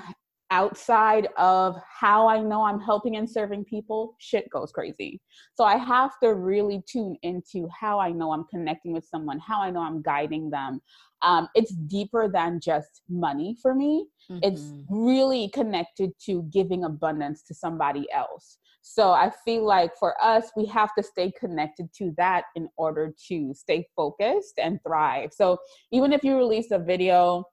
outside 0.51 1.27
of 1.37 1.75
how 1.87 2.27
I 2.27 2.39
know 2.39 2.63
I'm 2.63 2.79
helping 2.79 3.17
and 3.17 3.29
serving 3.29 3.65
people, 3.65 4.15
shit 4.19 4.49
goes 4.49 4.71
crazy. 4.71 5.21
So 5.55 5.63
I 5.63 5.77
have 5.77 6.11
to 6.23 6.33
really 6.33 6.83
tune 6.87 7.15
into 7.21 7.67
how 7.77 7.99
I 7.99 8.11
know 8.11 8.31
I'm 8.31 8.45
connecting 8.45 8.93
with 8.93 9.05
someone, 9.05 9.39
how 9.39 9.61
I 9.61 9.69
know 9.69 9.81
I'm 9.81 10.01
guiding 10.01 10.49
them. 10.49 10.81
Um, 11.21 11.49
it's 11.53 11.73
deeper 11.73 12.29
than 12.29 12.59
just 12.61 13.01
money 13.09 13.57
for 13.61 13.75
me. 13.75 14.07
Mm-hmm. 14.29 14.39
It's 14.43 14.73
really 14.89 15.49
connected 15.49 16.11
to 16.25 16.43
giving 16.43 16.85
abundance 16.85 17.43
to 17.43 17.53
somebody 17.53 18.07
else. 18.11 18.57
So 18.81 19.11
I 19.11 19.31
feel 19.45 19.65
like 19.65 19.91
for 19.99 20.15
us, 20.23 20.51
we 20.55 20.65
have 20.67 20.95
to 20.97 21.03
stay 21.03 21.31
connected 21.37 21.93
to 21.97 22.13
that 22.17 22.45
in 22.55 22.69
order 22.77 23.13
to 23.27 23.53
stay 23.53 23.87
focused 23.95 24.53
and 24.57 24.79
thrive. 24.83 25.31
So 25.33 25.57
even 25.91 26.13
if 26.13 26.23
you 26.23 26.37
release 26.37 26.71
a 26.71 26.79
video 26.79 27.43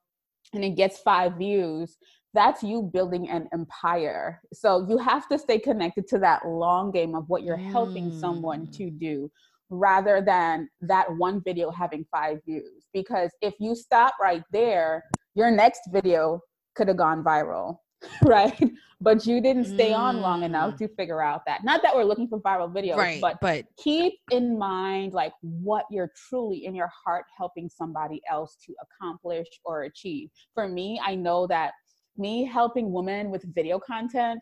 and 0.53 0.63
it 0.63 0.71
gets 0.71 0.99
five 0.99 1.33
views, 1.33 1.97
that's 2.33 2.63
you 2.63 2.89
building 2.93 3.29
an 3.29 3.47
empire. 3.53 4.41
So 4.53 4.85
you 4.87 4.97
have 4.97 5.27
to 5.29 5.39
stay 5.39 5.59
connected 5.59 6.07
to 6.09 6.19
that 6.19 6.47
long 6.47 6.91
game 6.91 7.15
of 7.15 7.27
what 7.29 7.43
you're 7.43 7.57
helping 7.57 8.17
someone 8.19 8.67
to 8.71 8.83
mm. 8.83 8.99
do 8.99 9.31
rather 9.69 10.21
than 10.21 10.69
that 10.81 11.05
one 11.17 11.41
video 11.43 11.71
having 11.71 12.05
five 12.11 12.39
views. 12.45 12.85
Because 12.93 13.31
if 13.41 13.53
you 13.59 13.75
stop 13.75 14.13
right 14.21 14.43
there, 14.51 15.03
your 15.35 15.51
next 15.51 15.81
video 15.91 16.41
could 16.75 16.87
have 16.87 16.97
gone 16.97 17.23
viral, 17.23 17.79
right? 18.23 18.71
But 18.99 19.25
you 19.25 19.41
didn't 19.41 19.65
stay 19.65 19.91
mm. 19.91 19.97
on 19.97 20.21
long 20.21 20.43
enough 20.43 20.75
mm. 20.75 20.77
to 20.79 20.87
figure 20.95 21.21
out 21.21 21.41
that. 21.45 21.63
Not 21.63 21.81
that 21.83 21.95
we're 21.95 22.03
looking 22.03 22.27
for 22.27 22.39
viral 22.41 22.73
videos, 22.73 22.97
right, 22.97 23.21
but, 23.21 23.37
but 23.41 23.65
keep 23.77 24.13
in 24.31 24.57
mind 24.57 25.13
like 25.13 25.33
what 25.41 25.85
you're 25.91 26.11
truly 26.29 26.65
in 26.65 26.73
your 26.73 26.89
heart 27.05 27.25
helping 27.35 27.69
somebody 27.69 28.21
else 28.29 28.57
to 28.65 28.73
accomplish 28.81 29.47
or 29.65 29.83
achieve. 29.83 30.29
For 30.53 30.67
me, 30.67 30.99
I 31.05 31.15
know 31.15 31.45
that 31.47 31.73
me 32.17 32.45
helping 32.45 32.91
women 32.91 33.29
with 33.29 33.43
video 33.53 33.79
content 33.79 34.41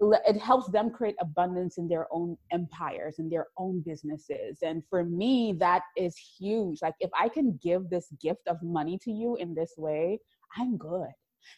it 0.00 0.40
helps 0.40 0.70
them 0.70 0.90
create 0.90 1.16
abundance 1.20 1.76
in 1.78 1.88
their 1.88 2.06
own 2.12 2.36
empires 2.52 3.18
and 3.18 3.30
their 3.30 3.46
own 3.56 3.80
businesses. 3.80 4.58
And 4.62 4.82
for 4.88 5.04
me 5.04 5.54
that 5.58 5.82
is 5.96 6.16
huge. 6.16 6.78
Like 6.82 6.94
if 7.00 7.10
i 7.18 7.28
can 7.28 7.58
give 7.62 7.90
this 7.90 8.08
gift 8.20 8.46
of 8.46 8.62
money 8.62 8.98
to 9.02 9.10
you 9.10 9.36
in 9.36 9.54
this 9.54 9.74
way 9.76 10.20
i'm 10.56 10.76
good. 10.76 11.08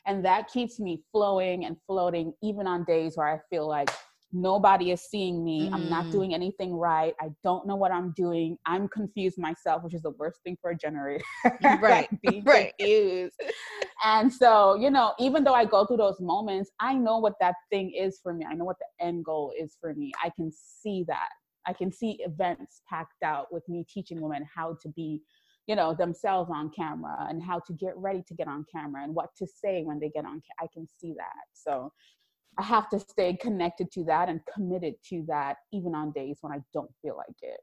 And 0.06 0.24
that 0.24 0.48
keeps 0.48 0.78
me 0.78 1.02
flowing 1.12 1.64
and 1.64 1.76
floating 1.86 2.32
even 2.42 2.66
on 2.66 2.84
days 2.84 3.16
where 3.16 3.28
i 3.28 3.38
feel 3.50 3.68
like 3.68 3.90
nobody 4.32 4.90
is 4.92 5.00
seeing 5.02 5.44
me. 5.44 5.68
Mm. 5.68 5.74
i'm 5.74 5.88
not 5.88 6.06
mm. 6.06 6.10
doing 6.12 6.34
anything 6.34 6.72
right. 6.74 7.14
I 7.20 7.28
don't 7.42 7.66
know 7.66 7.76
what 7.76 7.92
i'm 7.92 8.12
doing. 8.16 8.56
I'm 8.66 8.88
confused 8.88 9.38
myself 9.38 9.82
which 9.82 9.94
is 9.94 10.02
the 10.02 10.10
worst 10.10 10.40
thing 10.44 10.56
for 10.60 10.70
a 10.70 10.76
generator 10.76 11.24
right 11.80 12.08
being 12.22 12.44
right. 12.44 12.72
confused. 12.78 13.34
And 14.02 14.32
so 14.32 14.76
you 14.76 14.90
know 14.90 15.12
even 15.18 15.44
though 15.44 15.54
i 15.54 15.64
go 15.64 15.84
through 15.84 15.98
those 15.98 16.20
moments 16.20 16.70
i 16.80 16.94
know 16.94 17.18
what 17.18 17.34
that 17.40 17.54
thing 17.70 17.90
is 17.92 18.18
for 18.22 18.32
me. 18.32 18.46
I 18.50 18.54
know 18.54 18.64
what 18.64 18.76
the 18.78 19.04
end 19.04 19.24
goal 19.24 19.52
is 19.58 19.76
for 19.80 19.94
me. 19.94 20.12
I 20.24 20.30
can 20.30 20.50
see 20.52 21.04
that. 21.08 21.28
I 21.66 21.74
can 21.74 21.92
see 21.92 22.18
events 22.24 22.80
packed 22.88 23.22
out 23.22 23.52
with 23.52 23.68
me 23.68 23.84
teaching 23.92 24.20
women 24.20 24.46
how 24.54 24.78
to 24.82 24.88
be 24.88 25.20
you 25.66 25.76
know 25.76 25.94
themselves 25.94 26.50
on 26.52 26.70
camera 26.70 27.26
and 27.28 27.42
how 27.42 27.60
to 27.66 27.72
get 27.74 27.96
ready 27.96 28.22
to 28.26 28.34
get 28.34 28.48
on 28.48 28.64
camera 28.74 29.04
and 29.04 29.14
what 29.14 29.28
to 29.38 29.46
say 29.46 29.82
when 29.84 30.00
they 30.00 30.08
get 30.08 30.24
on 30.24 30.40
ca- 30.40 30.64
i 30.64 30.66
can 30.72 30.86
see 30.98 31.12
that. 31.16 31.44
So 31.52 31.92
I 32.58 32.62
have 32.62 32.88
to 32.90 32.98
stay 32.98 33.36
connected 33.36 33.90
to 33.92 34.04
that 34.04 34.28
and 34.28 34.40
committed 34.52 34.94
to 35.08 35.24
that 35.28 35.56
even 35.72 35.94
on 35.94 36.12
days 36.12 36.38
when 36.40 36.52
I 36.52 36.60
don't 36.72 36.90
feel 37.02 37.16
like 37.16 37.36
it. 37.42 37.60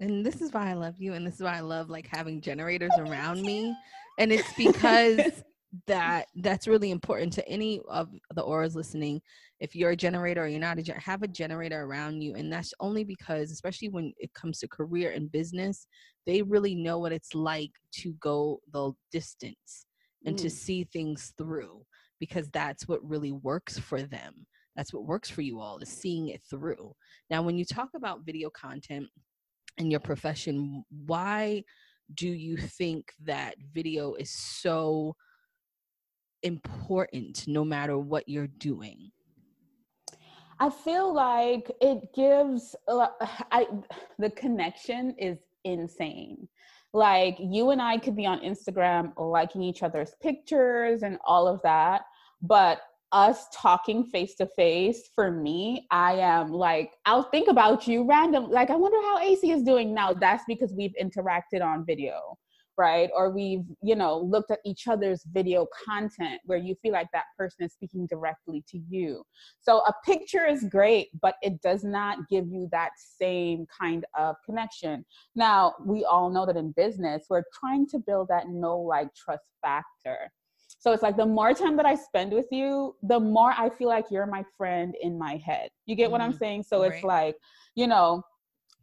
And 0.00 0.24
this 0.24 0.40
is 0.40 0.52
why 0.52 0.70
I 0.70 0.74
love 0.74 0.94
you 0.98 1.12
and 1.14 1.26
this 1.26 1.34
is 1.34 1.42
why 1.42 1.56
I 1.56 1.60
love 1.60 1.90
like 1.90 2.06
having 2.06 2.40
generators 2.40 2.92
around 2.98 3.42
me. 3.42 3.74
And 4.18 4.32
it's 4.32 4.52
because 4.54 5.42
that 5.86 6.26
that's 6.36 6.66
really 6.66 6.90
important 6.90 7.32
to 7.34 7.48
any 7.48 7.80
of 7.88 8.08
the 8.34 8.42
auras 8.42 8.74
listening. 8.74 9.20
If 9.60 9.76
you're 9.76 9.90
a 9.90 9.96
generator 9.96 10.44
or 10.44 10.48
you're 10.48 10.58
not 10.58 10.78
a 10.78 10.82
generator, 10.82 11.04
have 11.04 11.22
a 11.22 11.28
generator 11.28 11.82
around 11.82 12.22
you. 12.22 12.34
And 12.34 12.52
that's 12.52 12.72
only 12.80 13.04
because, 13.04 13.50
especially 13.50 13.88
when 13.88 14.12
it 14.18 14.32
comes 14.32 14.58
to 14.60 14.68
career 14.68 15.12
and 15.12 15.30
business, 15.30 15.86
they 16.26 16.42
really 16.42 16.74
know 16.74 16.98
what 16.98 17.12
it's 17.12 17.34
like 17.34 17.70
to 17.96 18.14
go 18.20 18.60
the 18.72 18.92
distance 19.12 19.86
and 20.24 20.36
mm. 20.36 20.40
to 20.40 20.50
see 20.50 20.84
things 20.84 21.34
through 21.36 21.82
because 22.20 22.48
that's 22.50 22.86
what 22.86 23.02
really 23.02 23.32
works 23.32 23.78
for 23.78 24.02
them. 24.02 24.46
That's 24.76 24.92
what 24.92 25.06
works 25.06 25.28
for 25.28 25.42
you 25.42 25.58
all 25.58 25.78
is 25.78 25.88
seeing 25.88 26.28
it 26.28 26.42
through. 26.48 26.94
Now, 27.28 27.42
when 27.42 27.56
you 27.56 27.64
talk 27.64 27.88
about 27.96 28.24
video 28.24 28.50
content 28.50 29.08
in 29.78 29.90
your 29.90 30.00
profession, 30.00 30.84
why 31.06 31.64
do 32.14 32.28
you 32.28 32.56
think 32.56 33.12
that 33.24 33.54
video 33.72 34.14
is 34.14 34.30
so 34.30 35.16
important 36.42 37.44
no 37.48 37.64
matter 37.64 37.98
what 37.98 38.28
you're 38.28 38.46
doing? 38.46 39.10
I 40.58 40.68
feel 40.68 41.12
like 41.12 41.70
it 41.80 42.12
gives 42.14 42.76
I 42.88 43.66
the 44.18 44.30
connection 44.30 45.14
is 45.18 45.38
insane. 45.64 46.48
Like 46.92 47.36
you 47.38 47.70
and 47.70 47.80
I 47.80 47.98
could 47.98 48.16
be 48.16 48.26
on 48.26 48.40
Instagram 48.40 49.12
liking 49.16 49.62
each 49.62 49.82
other's 49.82 50.12
pictures 50.20 51.02
and 51.02 51.18
all 51.24 51.46
of 51.46 51.60
that, 51.62 52.02
but 52.42 52.80
us 53.12 53.46
talking 53.52 54.04
face 54.04 54.36
to 54.36 54.46
face 54.46 55.10
for 55.16 55.32
me 55.32 55.86
i 55.90 56.12
am 56.12 56.52
like 56.52 56.92
i'll 57.06 57.24
think 57.24 57.48
about 57.48 57.88
you 57.88 58.06
random 58.06 58.48
like 58.48 58.70
i 58.70 58.76
wonder 58.76 58.98
how 58.98 59.18
ac 59.18 59.50
is 59.50 59.62
doing 59.64 59.92
now. 59.92 60.12
That's 60.12 60.44
because 60.46 60.72
we've 60.72 60.94
interacted 61.00 61.60
on 61.60 61.84
video 61.84 62.38
right 62.80 63.10
or 63.14 63.28
we've 63.28 63.66
you 63.82 63.94
know 63.94 64.18
looked 64.18 64.50
at 64.50 64.58
each 64.64 64.88
other's 64.88 65.22
video 65.32 65.66
content 65.84 66.40
where 66.46 66.58
you 66.58 66.74
feel 66.80 66.92
like 66.92 67.08
that 67.12 67.26
person 67.36 67.66
is 67.66 67.72
speaking 67.74 68.06
directly 68.06 68.64
to 68.66 68.80
you 68.88 69.22
so 69.60 69.78
a 69.80 69.92
picture 70.06 70.46
is 70.46 70.64
great 70.64 71.08
but 71.20 71.34
it 71.42 71.60
does 71.60 71.84
not 71.84 72.16
give 72.30 72.46
you 72.48 72.66
that 72.72 72.90
same 72.96 73.66
kind 73.78 74.06
of 74.18 74.34
connection 74.46 75.04
now 75.34 75.74
we 75.84 76.04
all 76.06 76.30
know 76.30 76.46
that 76.46 76.56
in 76.56 76.72
business 76.72 77.26
we're 77.28 77.44
trying 77.58 77.86
to 77.86 77.98
build 77.98 78.26
that 78.28 78.48
no 78.48 78.78
like 78.78 79.08
trust 79.14 79.44
factor 79.60 80.32
so 80.78 80.92
it's 80.92 81.02
like 81.02 81.18
the 81.18 81.26
more 81.26 81.52
time 81.52 81.76
that 81.76 81.84
I 81.84 81.94
spend 81.94 82.32
with 82.32 82.46
you, 82.50 82.96
the 83.02 83.20
more 83.20 83.52
I 83.52 83.68
feel 83.68 83.88
like 83.88 84.06
you're 84.10 84.24
my 84.24 84.42
friend 84.56 84.94
in 85.02 85.18
my 85.18 85.36
head. 85.44 85.68
You 85.84 85.94
get 85.94 86.04
mm-hmm. 86.04 86.12
what 86.12 86.20
I'm 86.22 86.30
mm-hmm. 86.30 86.38
saying? 86.38 86.62
So 86.62 86.80
right. 86.80 86.94
it's 86.94 87.04
like, 87.04 87.36
you 87.74 87.86
know, 87.86 88.22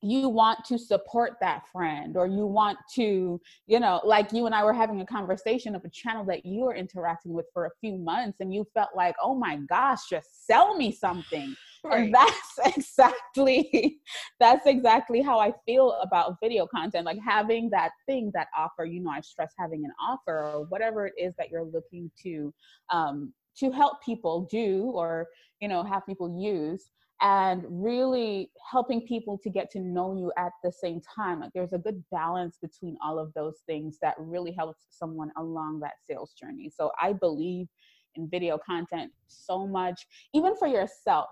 you 0.01 0.29
want 0.29 0.63
to 0.65 0.77
support 0.77 1.33
that 1.41 1.63
friend 1.71 2.17
or 2.17 2.27
you 2.27 2.45
want 2.45 2.77
to 2.93 3.39
you 3.65 3.79
know 3.79 3.99
like 4.03 4.31
you 4.31 4.45
and 4.45 4.53
i 4.53 4.63
were 4.63 4.73
having 4.73 5.01
a 5.01 5.05
conversation 5.05 5.75
of 5.75 5.83
a 5.85 5.89
channel 5.89 6.23
that 6.23 6.45
you 6.45 6.61
were 6.61 6.75
interacting 6.75 7.33
with 7.33 7.45
for 7.53 7.65
a 7.65 7.71
few 7.81 7.97
months 7.97 8.37
and 8.39 8.53
you 8.53 8.65
felt 8.73 8.89
like 8.95 9.15
oh 9.21 9.33
my 9.33 9.57
gosh 9.67 10.07
just 10.09 10.45
sell 10.45 10.75
me 10.75 10.91
something 10.91 11.55
right. 11.83 12.05
and 12.05 12.13
that's 12.13 12.59
exactly 12.77 13.99
that's 14.39 14.65
exactly 14.67 15.21
how 15.21 15.39
i 15.39 15.51
feel 15.65 15.93
about 16.01 16.35
video 16.41 16.67
content 16.67 17.05
like 17.05 17.19
having 17.25 17.69
that 17.69 17.91
thing 18.05 18.31
that 18.33 18.47
offer 18.55 18.85
you 18.85 18.99
know 18.99 19.11
i 19.11 19.21
stress 19.21 19.53
having 19.57 19.83
an 19.83 19.91
offer 20.01 20.43
or 20.43 20.65
whatever 20.65 21.07
it 21.07 21.13
is 21.17 21.33
that 21.37 21.49
you're 21.49 21.65
looking 21.65 22.09
to 22.21 22.53
um 22.91 23.33
to 23.57 23.71
help 23.71 24.03
people 24.03 24.47
do 24.51 24.91
or 24.93 25.27
you 25.59 25.67
know 25.67 25.83
have 25.83 26.05
people 26.05 26.39
use 26.39 26.91
and 27.21 27.63
really 27.67 28.51
helping 28.71 29.01
people 29.01 29.39
to 29.41 29.49
get 29.49 29.71
to 29.71 29.79
know 29.79 30.15
you 30.15 30.31
at 30.37 30.51
the 30.63 30.71
same 30.71 31.01
time. 31.01 31.39
Like 31.39 31.51
there's 31.53 31.73
a 31.73 31.79
good 31.79 32.03
balance 32.11 32.57
between 32.61 32.95
all 33.03 33.17
of 33.17 33.33
those 33.33 33.61
things 33.65 33.97
that 34.01 34.15
really 34.19 34.51
helps 34.51 34.85
someone 34.89 35.31
along 35.37 35.79
that 35.79 35.93
sales 36.07 36.33
journey. 36.39 36.71
So 36.75 36.91
I 37.01 37.13
believe 37.13 37.67
in 38.15 38.29
video 38.29 38.59
content 38.63 39.11
so 39.27 39.65
much, 39.65 40.05
even 40.33 40.55
for 40.55 40.67
yourself. 40.67 41.29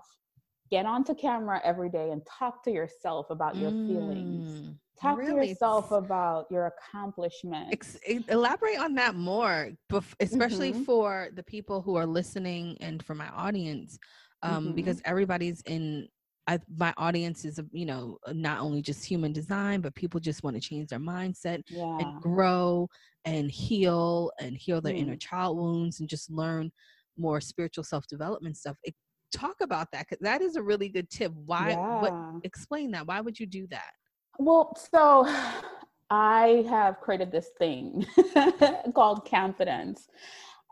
Get 0.68 0.84
onto 0.84 1.14
camera 1.14 1.60
every 1.64 1.88
day 1.88 2.10
and 2.10 2.22
talk 2.26 2.64
to 2.64 2.72
yourself 2.72 3.30
about 3.30 3.54
your 3.54 3.70
mm, 3.70 3.86
feelings. 3.86 4.70
Talk 5.00 5.18
really? 5.18 5.42
to 5.42 5.48
yourself 5.50 5.92
about 5.92 6.46
your 6.50 6.66
accomplishments. 6.66 7.70
Ex- 7.72 8.24
elaborate 8.28 8.78
on 8.78 8.94
that 8.94 9.14
more, 9.14 9.70
especially 10.18 10.72
mm-hmm. 10.72 10.82
for 10.82 11.28
the 11.34 11.42
people 11.44 11.82
who 11.82 11.94
are 11.94 12.06
listening 12.06 12.76
and 12.80 13.04
for 13.04 13.14
my 13.14 13.28
audience 13.28 14.00
um, 14.42 14.66
mm-hmm. 14.66 14.74
because 14.74 15.00
everybody's 15.04 15.62
in 15.62 16.08
I, 16.48 16.60
my 16.76 16.94
audience 16.96 17.44
is 17.44 17.60
you 17.72 17.86
know 17.86 18.18
not 18.28 18.60
only 18.60 18.80
just 18.80 19.04
human 19.04 19.32
design 19.32 19.80
but 19.80 19.94
people 19.94 20.20
just 20.20 20.44
want 20.44 20.54
to 20.54 20.60
change 20.60 20.88
their 20.88 21.00
mindset 21.00 21.62
yeah. 21.68 21.98
and 21.98 22.20
grow 22.20 22.88
and 23.24 23.50
heal 23.50 24.30
and 24.40 24.56
heal 24.56 24.80
their 24.80 24.94
mm. 24.94 24.98
inner 24.98 25.16
child 25.16 25.58
wounds 25.58 26.00
and 26.00 26.08
just 26.08 26.30
learn 26.30 26.70
more 27.18 27.40
spiritual 27.40 27.82
self-development 27.82 28.56
stuff 28.56 28.76
it, 28.84 28.94
talk 29.32 29.56
about 29.60 29.88
that 29.92 30.06
because 30.08 30.22
that 30.22 30.40
is 30.40 30.54
a 30.56 30.62
really 30.62 30.88
good 30.88 31.10
tip 31.10 31.32
why 31.44 31.70
yeah. 31.70 32.00
what 32.00 32.14
explain 32.44 32.92
that 32.92 33.06
why 33.06 33.20
would 33.20 33.38
you 33.38 33.46
do 33.46 33.66
that 33.66 33.90
well 34.38 34.72
so 34.90 35.26
i 36.10 36.64
have 36.68 37.00
created 37.00 37.32
this 37.32 37.50
thing 37.58 38.06
called 38.94 39.26
camfidence 39.26 40.06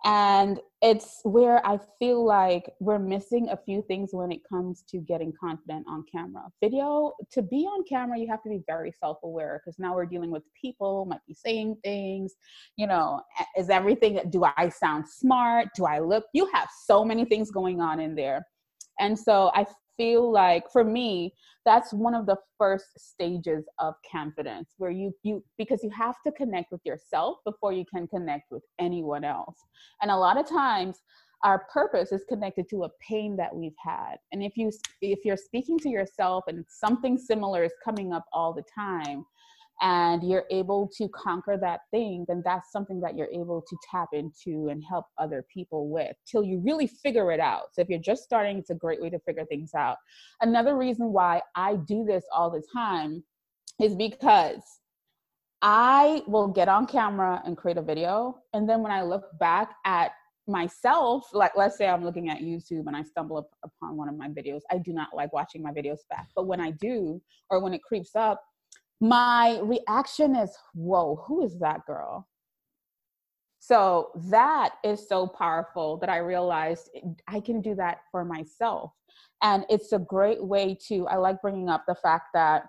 and 0.04 0.60
it's 0.82 1.20
where 1.22 1.66
I 1.66 1.78
feel 1.98 2.24
like 2.24 2.70
we're 2.78 2.98
missing 2.98 3.48
a 3.48 3.56
few 3.56 3.82
things 3.88 4.10
when 4.12 4.30
it 4.30 4.40
comes 4.46 4.84
to 4.90 4.98
getting 4.98 5.32
confident 5.40 5.86
on 5.88 6.04
camera. 6.12 6.42
Video, 6.62 7.12
to 7.32 7.40
be 7.40 7.64
on 7.64 7.84
camera, 7.88 8.18
you 8.18 8.28
have 8.28 8.42
to 8.42 8.50
be 8.50 8.62
very 8.66 8.92
self 8.92 9.18
aware 9.24 9.62
because 9.64 9.78
now 9.78 9.94
we're 9.94 10.04
dealing 10.04 10.30
with 10.30 10.42
people, 10.60 11.06
might 11.06 11.24
be 11.26 11.32
saying 11.32 11.76
things, 11.82 12.34
you 12.76 12.86
know, 12.86 13.20
is 13.56 13.70
everything, 13.70 14.20
do 14.28 14.44
I 14.44 14.68
sound 14.68 15.08
smart? 15.08 15.68
Do 15.74 15.86
I 15.86 16.00
look? 16.00 16.24
You 16.34 16.50
have 16.52 16.68
so 16.84 17.02
many 17.02 17.24
things 17.24 17.50
going 17.50 17.80
on 17.80 17.98
in 17.98 18.14
there. 18.14 18.46
And 19.00 19.18
so 19.18 19.50
I 19.54 19.64
feel 19.96 20.30
like 20.30 20.64
for 20.70 20.85
me 20.85 21.33
that's 21.64 21.92
one 21.92 22.14
of 22.14 22.26
the 22.26 22.37
first 22.59 22.87
stages 22.98 23.64
of 23.78 23.94
camfidence 24.11 24.74
where 24.78 24.90
you 24.90 25.12
you 25.22 25.42
because 25.57 25.83
you 25.83 25.90
have 25.90 26.16
to 26.24 26.33
connect 26.33 26.70
with 26.70 26.80
yourself 26.85 27.38
before 27.44 27.72
you 27.72 27.85
can 27.92 28.07
connect 28.07 28.50
with 28.50 28.62
anyone 28.78 29.24
else. 29.24 29.57
And 30.02 30.11
a 30.11 30.16
lot 30.16 30.38
of 30.38 30.48
times 30.48 30.98
our 31.42 31.66
purpose 31.72 32.11
is 32.12 32.24
connected 32.28 32.68
to 32.70 32.85
a 32.85 32.90
pain 33.07 33.37
that 33.37 33.54
we've 33.54 33.76
had. 33.83 34.16
And 34.33 34.42
if 34.42 34.57
you 34.57 34.70
if 35.00 35.20
you're 35.24 35.37
speaking 35.37 35.78
to 35.80 35.88
yourself 35.88 36.44
and 36.48 36.64
something 36.68 37.18
similar 37.18 37.64
is 37.64 37.72
coming 37.85 38.12
up 38.12 38.24
all 38.33 38.52
the 38.52 38.64
time 38.74 39.24
and 39.80 40.22
you're 40.22 40.44
able 40.50 40.88
to 40.96 41.08
conquer 41.08 41.56
that 41.56 41.80
thing, 41.90 42.24
then 42.28 42.42
that's 42.44 42.70
something 42.70 43.00
that 43.00 43.16
you're 43.16 43.28
able 43.28 43.62
to 43.68 43.76
tap 43.90 44.08
into 44.12 44.68
and 44.68 44.82
help 44.88 45.06
other 45.18 45.44
people 45.52 45.88
with 45.88 46.16
till 46.30 46.44
you 46.44 46.62
really 46.64 46.87
figure 46.87 47.32
it 47.32 47.40
out. 47.40 47.64
So 47.72 47.82
if 47.82 47.88
you're 47.88 47.98
just 47.98 48.22
starting, 48.22 48.58
it's 48.58 48.70
a 48.70 48.74
great 48.74 49.02
way 49.02 49.10
to 49.10 49.18
figure 49.20 49.44
things 49.46 49.72
out. 49.74 49.96
Another 50.40 50.76
reason 50.76 51.12
why 51.12 51.42
I 51.56 51.76
do 51.76 52.04
this 52.04 52.24
all 52.32 52.50
the 52.50 52.62
time 52.72 53.24
is 53.82 53.96
because 53.96 54.62
I 55.60 56.22
will 56.26 56.48
get 56.48 56.68
on 56.68 56.87
camera 56.87 57.42
and 57.44 57.56
create 57.56 57.78
a 57.78 57.82
video. 57.82 58.38
And 58.52 58.68
then 58.68 58.82
when 58.82 58.92
I 58.92 59.02
look 59.02 59.24
back 59.40 59.74
at 59.84 60.12
myself, 60.46 61.26
like 61.32 61.52
let's 61.56 61.78
say 61.78 61.88
I'm 61.88 62.04
looking 62.04 62.28
at 62.28 62.40
YouTube 62.40 62.87
and 62.87 62.94
I 62.94 63.02
stumble 63.02 63.38
up 63.38 63.48
upon 63.64 63.96
one 63.96 64.08
of 64.08 64.16
my 64.16 64.28
videos, 64.28 64.60
I 64.70 64.78
do 64.78 64.92
not 64.92 65.08
like 65.14 65.32
watching 65.32 65.62
my 65.62 65.72
videos 65.72 66.00
back. 66.10 66.28
But 66.37 66.46
when 66.46 66.60
I 66.60 66.70
do, 66.72 67.20
or 67.50 67.60
when 67.60 67.72
it 67.72 67.82
creeps 67.82 68.14
up, 68.14 68.44
my 69.00 69.59
reaction 69.62 70.37
is, 70.37 70.57
whoa, 70.74 71.22
who 71.26 71.44
is 71.44 71.59
that 71.61 71.85
girl? 71.87 72.28
So 73.59 74.11
that 74.30 74.74
is 74.85 75.09
so 75.09 75.26
powerful 75.26 75.96
that 75.98 76.11
I 76.11 76.18
realized 76.18 76.90
I 77.26 77.40
can 77.40 77.62
do 77.62 77.74
that 77.76 78.00
for 78.11 78.24
myself. 78.24 78.92
And 79.42 79.64
it's 79.70 79.92
a 79.92 79.98
great 79.98 80.44
way 80.44 80.76
to, 80.88 81.07
I 81.09 81.16
like 81.16 81.40
bringing 81.40 81.70
up 81.70 81.85
the 81.87 81.94
fact 81.94 82.28
that 82.35 82.64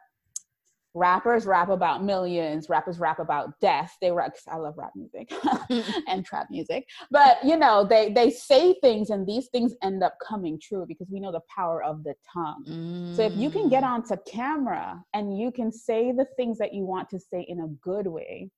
rappers 0.96 1.46
rap 1.46 1.70
about 1.70 2.04
millions 2.04 2.70
rappers 2.70 2.98
rap 3.00 3.20
about 3.20 3.60
death. 3.60 3.96
They 4.02 4.12
rap 4.12 4.34
i 4.48 4.56
love 4.56 4.76
rap 4.78 4.94
music 4.96 5.32
and 6.08 6.26
trap 6.26 6.48
music. 6.50 6.88
But 7.12 7.38
you 7.44 7.58
know 7.58 7.86
they 7.86 8.12
they 8.12 8.32
say 8.32 8.76
things 8.82 9.10
and 9.10 9.28
these 9.28 9.48
things 9.50 9.74
end 9.84 10.02
up 10.02 10.16
coming 10.26 10.60
true 10.60 10.86
because 10.88 11.10
we 11.12 11.20
know 11.20 11.32
the 11.32 11.42
power 11.54 11.84
of 11.84 12.04
the 12.04 12.16
tongue. 12.34 12.64
Mm. 12.68 13.16
so 13.16 13.22
if 13.24 13.34
you 13.36 13.50
can 13.50 13.70
get 13.70 13.84
mm. 13.84 13.88
onto 13.88 14.16
camera 14.26 15.04
and 15.14 15.38
you 15.38 15.52
can 15.52 15.72
say 15.72 16.12
the 16.12 16.26
things 16.38 16.58
that 16.58 16.74
you 16.74 16.86
want 16.86 17.10
to 17.10 17.20
say 17.20 17.46
in 17.48 17.60
a 17.60 17.68
good 17.84 18.08
way 18.08 18.50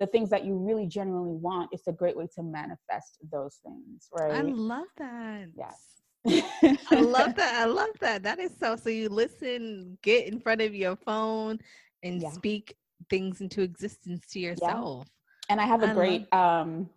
the 0.00 0.06
things 0.06 0.30
that 0.30 0.44
you 0.44 0.56
really 0.56 0.86
genuinely 0.86 1.34
want 1.34 1.68
it's 1.72 1.86
a 1.86 1.92
great 1.92 2.16
way 2.16 2.28
to 2.34 2.42
manifest 2.42 3.18
those 3.32 3.58
things 3.64 4.08
right? 4.12 4.32
i 4.32 4.42
love 4.42 4.86
that. 4.98 5.46
Yes 5.56 5.98
I 6.90 7.00
love 7.00 7.34
that. 7.36 7.54
I 7.56 7.64
love 7.64 7.90
that. 8.00 8.22
That 8.22 8.38
is 8.38 8.52
so. 8.58 8.76
So 8.76 8.90
you 8.90 9.08
listen, 9.08 9.98
get 10.02 10.26
in 10.26 10.40
front 10.40 10.60
of 10.60 10.74
your 10.74 10.96
phone, 10.96 11.58
and 12.02 12.22
yeah. 12.22 12.30
speak 12.30 12.74
things 13.10 13.40
into 13.40 13.62
existence 13.62 14.26
to 14.32 14.40
yourself. 14.40 15.06
Yeah. 15.06 15.12
And 15.50 15.60
I 15.60 15.66
have 15.66 15.82
a 15.82 15.90
I 15.90 15.94
great 15.94 16.26
love- 16.32 16.66
um, 16.66 16.90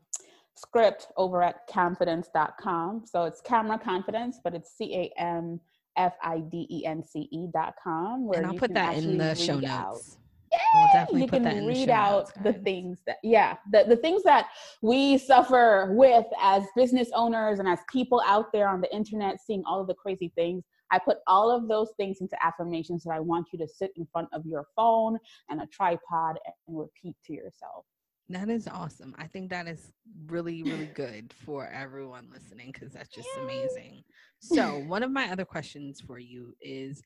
script 0.55 1.07
over 1.17 1.41
at 1.41 1.67
camfidence.com. 1.69 3.05
So 3.05 3.25
it's 3.25 3.41
camera 3.41 3.79
confidence, 3.79 4.39
but 4.43 4.53
it's 4.53 4.75
C 4.77 4.95
A 4.95 5.21
M 5.21 5.59
F 5.97 6.13
I 6.21 6.39
D 6.39 6.67
E 6.69 6.85
N 6.85 7.03
C 7.03 7.27
E 7.31 7.47
dot 7.53 7.75
com. 7.83 8.27
Where 8.27 8.39
and 8.39 8.47
I'll 8.47 8.57
put 8.57 8.73
that 8.73 8.97
in 8.97 9.17
the 9.17 9.35
show 9.35 9.59
notes. 9.59 9.65
Out 9.67 10.20
yeah, 10.51 11.05
you 11.13 11.27
can 11.27 11.65
read 11.65 11.89
the 11.89 11.93
out 11.93 12.31
the 12.43 12.53
things 12.53 12.99
that 13.05 13.17
yeah 13.23 13.57
the, 13.71 13.85
the 13.87 13.95
things 13.95 14.23
that 14.23 14.47
we 14.81 15.17
suffer 15.17 15.93
with 15.95 16.25
as 16.41 16.63
business 16.75 17.09
owners 17.13 17.59
and 17.59 17.67
as 17.67 17.79
people 17.91 18.21
out 18.25 18.51
there 18.51 18.67
on 18.67 18.81
the 18.81 18.93
internet 18.93 19.37
seeing 19.45 19.63
all 19.65 19.79
of 19.79 19.87
the 19.87 19.93
crazy 19.93 20.31
things 20.35 20.63
i 20.91 20.99
put 20.99 21.17
all 21.27 21.49
of 21.49 21.67
those 21.67 21.89
things 21.97 22.17
into 22.21 22.35
affirmations 22.45 23.03
that 23.03 23.11
i 23.11 23.19
want 23.19 23.47
you 23.53 23.59
to 23.59 23.67
sit 23.67 23.91
in 23.95 24.05
front 24.11 24.27
of 24.33 24.45
your 24.45 24.65
phone 24.75 25.17
and 25.49 25.61
a 25.61 25.67
tripod 25.67 26.37
and 26.67 26.77
repeat 26.77 27.15
to 27.25 27.33
yourself 27.33 27.85
that 28.29 28.49
is 28.49 28.65
awesome. 28.67 29.13
I 29.17 29.27
think 29.27 29.49
that 29.49 29.67
is 29.67 29.91
really, 30.27 30.63
really 30.63 30.89
good 30.95 31.33
for 31.45 31.67
everyone 31.67 32.29
listening 32.31 32.71
because 32.71 32.93
that's 32.93 33.09
just 33.09 33.27
amazing. 33.41 34.03
So, 34.39 34.79
one 34.87 35.03
of 35.03 35.11
my 35.11 35.29
other 35.29 35.43
questions 35.43 35.99
for 35.99 36.17
you 36.17 36.53
is 36.61 37.03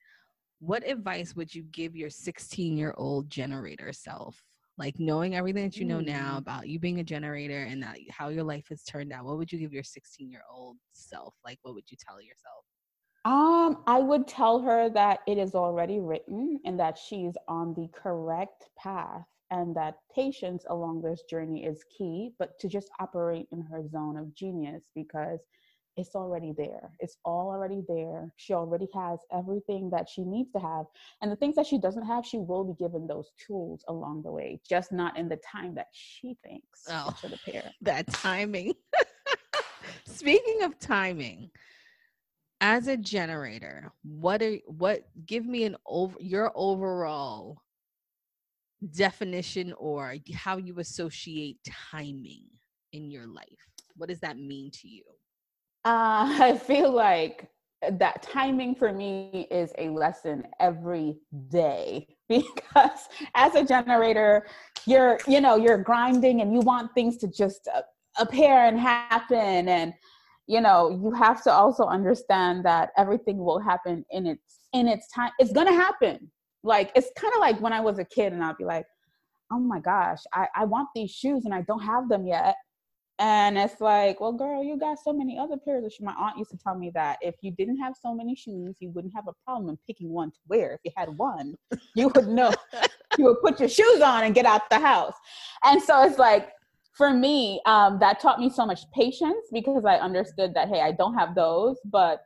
what 0.60 0.88
advice 0.88 1.36
would 1.36 1.54
you 1.54 1.64
give 1.72 1.96
your 1.96 2.10
16 2.10 2.78
year 2.78 2.94
old 2.98 3.30
generator 3.30 3.92
self? 3.94 4.42
Like 4.78 5.00
knowing 5.00 5.36
everything 5.36 5.64
that 5.64 5.78
you 5.78 5.86
know 5.86 6.02
now 6.02 6.38
about 6.38 6.68
you 6.68 6.80
being 6.80 7.00
a 7.00 7.04
generator 7.04 7.64
and 7.64 7.82
that 7.84 7.98
how 8.10 8.28
your 8.30 8.44
life 8.44 8.68
has 8.70 8.84
turned 8.84 9.14
out, 9.14 9.26
what 9.26 9.38
would 9.38 9.52
you 9.52 9.60
give 9.60 9.72
your 9.72 9.84
16 9.84 10.30
year 10.30 10.44
old 10.52 10.78
self? 10.92 11.34
Like, 11.46 11.60
what 11.62 11.76
would 11.76 11.90
you 11.90 11.98
tell 11.98 12.22
yourself? 12.22 12.66
Um, 13.24 13.84
I 13.88 14.00
would 14.00 14.28
tell 14.28 14.60
her 14.60 14.90
that 14.90 15.22
it 15.28 15.38
is 15.38 15.56
already 15.56 16.00
written 16.00 16.60
and 16.66 16.80
that 16.80 16.98
she's 16.98 17.34
on 17.48 17.74
the 17.74 17.88
correct 17.96 18.70
path 18.78 19.26
and 19.50 19.76
that 19.76 19.96
patience 20.14 20.66
along 20.70 21.02
this 21.02 21.24
journey 21.30 21.66
is 21.66 21.84
key, 21.98 22.32
but 22.38 22.60
to 22.60 22.68
just 22.68 22.90
operate 23.00 23.48
in 23.52 23.62
her 23.62 23.88
zone 23.88 24.18
of 24.18 24.34
genius 24.36 24.90
because 24.94 25.40
it's 25.98 26.16
already 26.16 26.54
there. 26.58 26.92
It's 27.00 27.18
all 27.24 27.50
already 27.50 27.82
there. 27.88 28.32
She 28.36 28.54
already 28.54 28.88
has 28.94 29.20
everything 29.32 29.90
that 29.92 30.10
she 30.10 30.24
needs 30.24 30.52
to 30.52 30.60
have. 30.60 30.86
And 31.22 31.32
the 31.32 31.36
things 31.36 31.56
that 31.56 31.66
she 31.66 31.78
doesn't 31.78 32.06
have, 32.06 32.26
she 32.26 32.38
will 32.38 32.66
be 32.66 32.74
given 32.74 33.08
those 33.08 33.32
tools 33.46 33.84
along 33.88 34.24
the 34.24 34.32
way, 34.32 34.60
just 34.68 34.92
not 34.92 35.18
in 35.18 35.30
the 35.30 35.38
time 35.38 35.74
that 35.76 35.88
she 35.92 36.38
thinks 36.44 36.84
oh, 36.90 37.16
should 37.20 37.34
appear. 37.34 37.64
That 37.82 38.08
timing. 38.12 38.74
Speaking 40.06 40.64
of 40.64 40.78
timing, 40.80 41.50
as 42.62 42.88
a 42.88 42.98
generator, 42.98 43.92
what 44.04 44.42
are 44.42 44.56
what 44.66 45.04
give 45.26 45.46
me 45.46 45.66
an 45.66 45.76
over 45.86 46.16
your 46.20 46.52
overall 46.56 47.62
definition 48.94 49.74
or 49.78 50.16
how 50.34 50.58
you 50.58 50.80
associate 50.80 51.58
timing 51.92 52.46
in 52.94 53.12
your 53.12 53.28
life? 53.28 53.46
What 53.96 54.10
does 54.10 54.20
that 54.22 54.38
mean 54.38 54.72
to 54.82 54.88
you? 54.88 55.04
Uh, 55.86 56.26
I 56.42 56.58
feel 56.58 56.92
like 56.92 57.48
that 58.00 58.24
timing 58.24 58.74
for 58.74 58.92
me 58.92 59.48
is 59.52 59.72
a 59.78 59.90
lesson 59.90 60.44
every 60.60 61.18
day 61.50 62.08
because 62.30 63.08
as 63.36 63.54
a 63.54 63.64
generator 63.64 64.48
you're 64.88 65.20
you 65.28 65.40
know 65.40 65.56
you're 65.56 65.78
grinding 65.78 66.42
and 66.42 66.52
you 66.52 66.62
want 66.62 66.92
things 66.96 67.18
to 67.18 67.28
just 67.28 67.68
uh, 67.74 67.82
appear 68.18 68.66
and 68.66 68.80
happen. 68.80 69.70
And 69.70 69.94
you 70.48 70.62
know 70.62 70.90
you 70.90 71.12
have 71.12 71.44
to 71.44 71.52
also 71.52 71.86
understand 71.86 72.66
that 72.66 72.90
everything 72.98 73.38
will 73.38 73.60
happen 73.60 74.04
in 74.10 74.26
its 74.26 74.62
in 74.74 74.88
its 74.88 75.08
time 75.10 75.32
it's 75.38 75.52
gonna 75.52 75.74
happen. 75.74 76.32
Like 76.64 76.92
it's 76.96 77.12
kind 77.16 77.34
of 77.36 77.40
like 77.40 77.62
when 77.62 77.74
i 77.74 77.80
was 77.80 78.00
a 78.00 78.06
kid 78.06 78.34
and 78.34 78.44
i'll 78.44 78.56
be 78.56 78.66
like 78.66 78.88
oh 79.52 79.60
my 79.60 79.80
gosh 79.80 80.22
I, 80.34 80.48
I 80.56 80.66
want 80.66 80.90
these 80.96 81.12
shoes 81.12 81.46
and 81.46 81.54
i 81.54 81.62
don't 81.62 81.84
have 81.84 82.10
them 82.10 82.26
yet 82.26 82.56
and 83.18 83.58
it's 83.58 83.80
like, 83.80 84.20
well, 84.20 84.34
girl, 84.34 84.62
you 84.62 84.78
got 84.78 85.00
so 85.00 85.14
many 85.14 85.38
other 85.40 85.56
pairs 85.56 85.86
of 85.86 85.92
shoes. 85.92 86.06
My 86.06 86.14
aunt 86.18 86.38
used 86.38 86.52
to 86.52 86.58
tell 86.58 86.76
me 86.76 86.92
that 86.96 87.18
if 87.22 87.36
you 87.42 87.52
didn't 87.52 87.78
have 87.78 87.96
so 88.00 88.14
many 88.14 88.36
shoes, 88.36 88.76
you 88.80 88.90
wouldn't 88.90 89.14
have 89.16 89.28
a 89.30 89.34
problem 89.46 89.70
in 89.70 89.78
picking 89.88 90.10
one 90.10 90.32
to 90.32 90.38
wear. 90.50 90.74
If 90.74 90.82
you 90.84 90.92
had 90.98 91.18
one, 91.18 91.56
you 91.96 92.10
would 92.14 92.28
know. 92.28 92.54
you 93.18 93.26
would 93.26 93.40
put 93.42 93.60
your 93.60 93.70
shoes 93.70 94.02
on 94.02 94.26
and 94.26 94.36
get 94.36 94.46
out 94.46 94.70
the 94.70 94.80
house. 94.80 95.14
And 95.64 95.82
so 95.82 96.04
it's 96.04 96.18
like, 96.18 96.50
for 96.92 97.14
me, 97.14 97.62
um, 97.66 98.00
that 98.00 98.20
taught 98.20 98.40
me 98.40 98.50
so 98.50 98.66
much 98.66 98.82
patience 98.94 99.48
because 99.52 99.86
I 99.86 99.96
understood 99.96 100.54
that, 100.56 100.68
hey, 100.68 100.82
I 100.82 100.92
don't 100.92 101.14
have 101.14 101.36
those, 101.36 101.78
but 101.86 102.22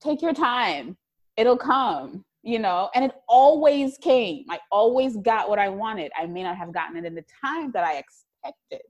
take 0.00 0.22
your 0.22 0.34
time. 0.34 0.96
It'll 1.36 1.56
come, 1.56 2.24
you 2.42 2.60
know, 2.60 2.90
and 2.94 3.04
it 3.04 3.12
always 3.28 3.98
came. 3.98 4.44
I 4.50 4.60
always 4.70 5.16
got 5.16 5.48
what 5.48 5.58
I 5.58 5.68
wanted. 5.68 6.12
I 6.16 6.26
may 6.26 6.44
not 6.44 6.56
have 6.56 6.72
gotten 6.72 6.96
it 6.96 7.04
in 7.04 7.14
the 7.16 7.24
time 7.44 7.72
that 7.72 7.84
I 7.84 7.98
expected 7.98 8.82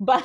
but 0.00 0.24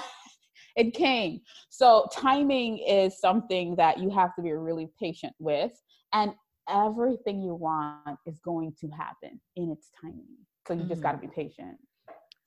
it 0.79 0.93
came. 0.93 1.41
So 1.69 2.07
timing 2.11 2.79
is 2.79 3.19
something 3.19 3.75
that 3.75 3.99
you 3.99 4.09
have 4.11 4.33
to 4.35 4.41
be 4.41 4.53
really 4.53 4.87
patient 4.99 5.33
with. 5.37 5.73
And 6.13 6.31
everything 6.69 7.43
you 7.43 7.53
want 7.53 8.17
is 8.25 8.39
going 8.39 8.73
to 8.79 8.87
happen 8.87 9.41
in 9.57 9.71
its 9.71 9.89
timing. 10.01 10.37
So 10.67 10.73
you 10.73 10.83
mm. 10.83 10.89
just 10.89 11.01
got 11.01 11.11
to 11.11 11.17
be 11.17 11.27
patient. 11.27 11.77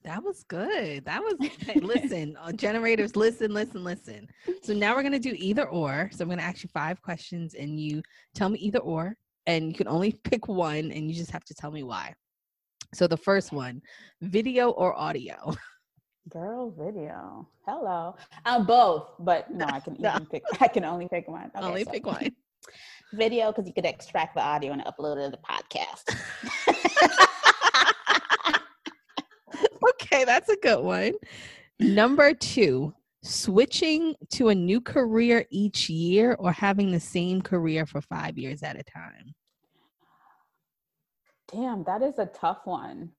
That 0.04 0.24
was 0.24 0.44
good. 0.44 1.04
That 1.04 1.22
was 1.22 1.34
hey, 1.60 1.78
listen, 1.80 2.36
uh, 2.40 2.52
generators, 2.52 3.14
listen, 3.14 3.52
listen, 3.52 3.84
listen. 3.84 4.26
So 4.62 4.74
now 4.74 4.96
we're 4.96 5.04
gonna 5.04 5.20
do 5.20 5.34
either 5.36 5.68
or. 5.68 6.10
So 6.12 6.24
I'm 6.24 6.28
gonna 6.28 6.42
ask 6.42 6.64
you 6.64 6.70
five 6.74 7.00
questions, 7.02 7.54
and 7.54 7.78
you 7.78 8.02
tell 8.34 8.48
me 8.48 8.58
either 8.58 8.80
or, 8.80 9.16
and 9.46 9.68
you 9.68 9.74
can 9.74 9.86
only 9.86 10.12
pick 10.24 10.48
one, 10.48 10.90
and 10.90 11.08
you 11.08 11.14
just 11.14 11.30
have 11.30 11.44
to 11.44 11.54
tell 11.54 11.70
me 11.70 11.84
why. 11.84 12.14
So 12.94 13.06
the 13.06 13.16
first 13.16 13.52
one, 13.52 13.80
video 14.20 14.70
or 14.70 14.98
audio? 14.98 15.54
Girl 16.28 16.70
video. 16.70 17.48
Hello. 17.66 18.14
I'm 18.44 18.64
both, 18.64 19.10
but 19.18 19.50
no, 19.50 19.66
I 19.66 19.80
can 19.80 19.96
no. 19.98 20.10
even 20.10 20.26
pick 20.26 20.42
I 20.60 20.68
can 20.68 20.84
only 20.84 21.08
pick 21.08 21.26
one. 21.28 21.50
Okay, 21.56 21.66
only 21.66 21.84
so. 21.84 21.90
pick 21.90 22.06
one. 22.18 22.30
Video 23.12 23.50
because 23.50 23.66
you 23.66 23.74
could 23.74 23.84
extract 23.84 24.36
the 24.36 24.40
audio 24.40 24.72
and 24.72 24.84
upload 24.84 25.18
it 25.18 25.30
to 25.30 25.36
the 25.36 25.38
podcast. 25.38 26.16
okay, 29.90 30.24
that's 30.24 30.48
a 30.48 30.56
good 30.56 30.82
one. 30.82 31.12
Number 31.80 32.32
two, 32.32 32.94
switching 33.22 34.14
to 34.30 34.48
a 34.48 34.54
new 34.54 34.80
career 34.80 35.44
each 35.50 35.90
year 35.90 36.36
or 36.38 36.52
having 36.52 36.92
the 36.92 37.00
same 37.00 37.42
career 37.42 37.84
for 37.84 38.00
five 38.00 38.38
years 38.38 38.62
at 38.62 38.78
a 38.78 38.84
time? 38.84 39.34
Damn, 41.50 41.84
that 41.84 42.00
is 42.02 42.18
a 42.18 42.26
tough 42.26 42.60
one. 42.64 43.10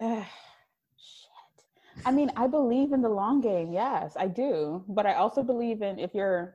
I 2.06 2.12
mean, 2.12 2.30
I 2.36 2.46
believe 2.46 2.92
in 2.92 3.02
the 3.02 3.08
long 3.08 3.40
game. 3.40 3.72
Yes, 3.72 4.16
I 4.16 4.28
do. 4.28 4.84
But 4.88 5.06
I 5.06 5.14
also 5.14 5.42
believe 5.42 5.82
in 5.82 5.98
if 5.98 6.14
you're 6.14 6.54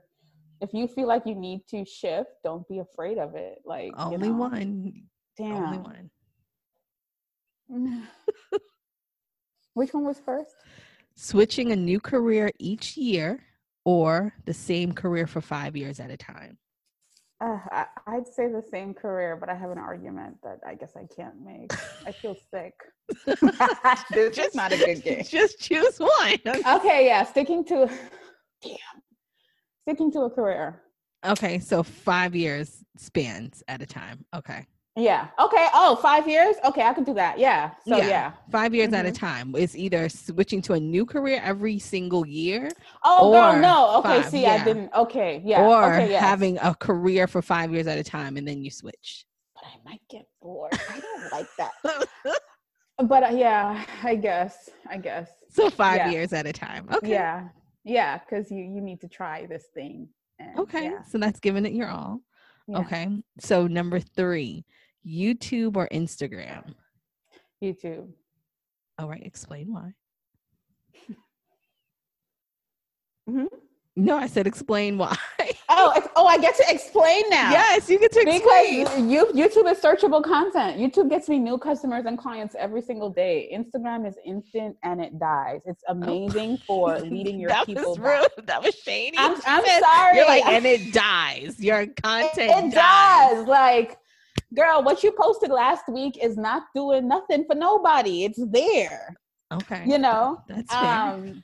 if 0.61 0.73
you 0.73 0.87
feel 0.87 1.07
like 1.07 1.25
you 1.25 1.35
need 1.35 1.67
to 1.71 1.83
shift, 1.83 2.29
don't 2.43 2.65
be 2.69 2.79
afraid 2.79 3.17
of 3.17 3.35
it. 3.35 3.61
Like 3.65 3.91
only 3.97 4.27
you 4.27 4.33
know, 4.33 4.39
one. 4.39 4.93
Damn. 5.37 5.63
Only 5.63 6.09
one. 7.67 8.07
Which 9.73 9.93
one 9.93 10.05
was 10.05 10.19
first? 10.19 10.55
Switching 11.15 11.73
a 11.73 11.75
new 11.75 11.99
career 11.99 12.51
each 12.57 12.95
year 12.95 13.41
or 13.83 14.33
the 14.45 14.53
same 14.53 14.93
career 14.93 15.27
for 15.27 15.41
five 15.41 15.75
years 15.75 15.99
at 15.99 16.11
a 16.11 16.17
time. 16.17 16.57
Uh, 17.41 17.57
I, 17.71 17.85
I'd 18.05 18.27
say 18.27 18.47
the 18.47 18.63
same 18.69 18.93
career, 18.93 19.35
but 19.35 19.49
I 19.49 19.55
have 19.55 19.71
an 19.71 19.79
argument 19.79 20.37
that 20.43 20.59
I 20.65 20.75
guess 20.75 20.91
I 20.95 21.07
can't 21.13 21.41
make. 21.43 21.73
I 22.05 22.11
feel 22.11 22.35
sick. 22.53 22.73
this 24.11 24.35
just, 24.35 24.49
is 24.49 24.55
not 24.55 24.71
a 24.71 24.77
good 24.77 25.01
game. 25.01 25.23
Just 25.27 25.59
choose 25.59 25.97
one. 25.97 26.37
Okay, 26.45 27.07
yeah, 27.07 27.23
sticking 27.23 27.65
to 27.65 27.89
damn. 28.61 28.77
Sticking 29.81 30.11
to 30.11 30.21
a 30.21 30.29
career. 30.29 30.83
Okay, 31.25 31.57
so 31.57 31.81
five 31.81 32.35
years 32.35 32.83
spans 32.97 33.63
at 33.67 33.81
a 33.81 33.87
time. 33.87 34.23
Okay. 34.35 34.67
Yeah. 34.97 35.27
Okay. 35.39 35.67
Oh, 35.73 35.95
five 35.95 36.27
years. 36.27 36.55
Okay, 36.65 36.81
I 36.81 36.93
can 36.93 37.05
do 37.05 37.13
that. 37.13 37.39
Yeah. 37.39 37.71
So 37.87 37.97
yeah, 37.97 38.07
yeah. 38.07 38.31
five 38.51 38.73
years 38.73 38.87
mm-hmm. 38.87 38.95
at 38.95 39.05
a 39.05 39.09
mm-hmm. 39.09 39.25
time. 39.25 39.55
It's 39.55 39.75
either 39.75 40.09
switching 40.09 40.61
to 40.63 40.73
a 40.73 40.79
new 40.79 41.05
career 41.05 41.39
every 41.43 41.79
single 41.79 42.27
year. 42.27 42.69
Oh 43.05 43.31
girl, 43.31 43.61
no. 43.61 43.99
Okay. 43.99 44.21
Five, 44.21 44.29
see, 44.29 44.41
yeah. 44.41 44.53
I 44.53 44.63
didn't. 44.65 44.91
Okay. 44.93 45.41
Yeah. 45.45 45.61
Or 45.61 45.93
okay, 45.93 46.09
yes. 46.09 46.21
having 46.21 46.57
a 46.57 46.75
career 46.75 47.27
for 47.27 47.41
five 47.41 47.71
years 47.71 47.87
at 47.87 47.97
a 47.97 48.03
time 48.03 48.35
and 48.35 48.45
then 48.45 48.63
you 48.63 48.69
switch. 48.69 49.25
but 49.55 49.63
I 49.63 49.89
might 49.89 50.01
get 50.09 50.25
bored. 50.41 50.73
I 50.73 50.99
don't 50.99 51.31
like 51.31 51.47
that. 51.57 51.71
but 53.07 53.23
uh, 53.23 53.33
yeah, 53.33 53.85
I 54.03 54.15
guess. 54.15 54.69
I 54.89 54.97
guess. 54.97 55.29
So 55.53 55.69
five 55.69 55.97
yeah. 55.97 56.11
years 56.11 56.31
at 56.31 56.47
a 56.47 56.53
time. 56.53 56.87
Okay. 56.93 57.09
Yeah. 57.09 57.49
Yeah, 57.83 58.19
because 58.19 58.49
you 58.49 58.63
you 58.63 58.79
need 58.79 59.01
to 59.01 59.09
try 59.09 59.47
this 59.47 59.65
thing. 59.73 60.07
And, 60.39 60.57
okay. 60.59 60.93
So 61.09 61.17
that's 61.17 61.41
giving 61.41 61.65
it 61.65 61.73
your 61.73 61.89
all. 61.89 62.21
Okay. 62.73 63.09
So 63.39 63.67
number 63.67 63.99
three, 63.99 64.65
YouTube 65.05 65.75
or 65.77 65.87
Instagram? 65.91 66.73
YouTube. 67.63 68.09
All 68.99 69.09
right. 69.09 69.25
Explain 69.25 69.73
why. 69.73 69.93
mm-hmm. 73.29 73.45
No, 73.97 74.17
I 74.17 74.27
said 74.27 74.47
explain 74.47 74.97
why. 74.97 75.17
oh, 75.69 76.01
oh, 76.15 76.25
I 76.25 76.37
get 76.37 76.55
to 76.55 76.63
explain 76.69 77.23
now. 77.29 77.51
Yes, 77.51 77.89
you 77.89 77.99
get 77.99 78.13
to 78.13 78.21
explain. 78.21 78.85
Because 78.85 78.99
you, 79.01 79.25
YouTube 79.33 79.69
is 79.69 79.79
searchable 79.79 80.23
content. 80.23 80.79
YouTube 80.79 81.09
gets 81.09 81.27
me 81.27 81.39
new 81.39 81.57
customers 81.57 82.05
and 82.05 82.17
clients 82.17 82.55
every 82.57 82.81
single 82.81 83.09
day. 83.09 83.53
Instagram 83.53 84.07
is 84.07 84.15
instant 84.25 84.77
and 84.83 85.01
it 85.01 85.19
dies. 85.19 85.59
It's 85.65 85.83
oh. 85.89 85.91
amazing 85.91 86.57
oh. 86.61 86.65
for 86.65 86.99
leading 87.01 87.37
your 87.37 87.49
that 87.49 87.65
people. 87.65 87.89
Was 87.89 87.99
rude. 87.99 88.27
That 88.45 88.63
was 88.63 88.75
shady. 88.75 89.17
I'm, 89.17 89.35
I'm 89.45 89.81
sorry. 89.81 90.17
You're 90.17 90.25
like, 90.25 90.45
and 90.45 90.65
it 90.65 90.93
dies. 90.93 91.59
Your 91.59 91.85
content. 91.87 92.37
It, 92.37 92.65
it 92.65 92.73
does. 92.73 93.45
Like, 93.45 93.97
girl, 94.53 94.83
what 94.83 95.03
you 95.03 95.11
posted 95.11 95.49
last 95.49 95.87
week 95.87 96.17
is 96.21 96.37
not 96.37 96.63
doing 96.75 97.07
nothing 97.07 97.45
for 97.45 97.55
nobody. 97.55 98.23
It's 98.23 98.43
there. 98.51 99.15
Okay. 99.51 99.83
You 99.85 99.97
know, 99.97 100.41
that's 100.47 100.73
fair. 100.73 100.83
Um, 100.83 101.43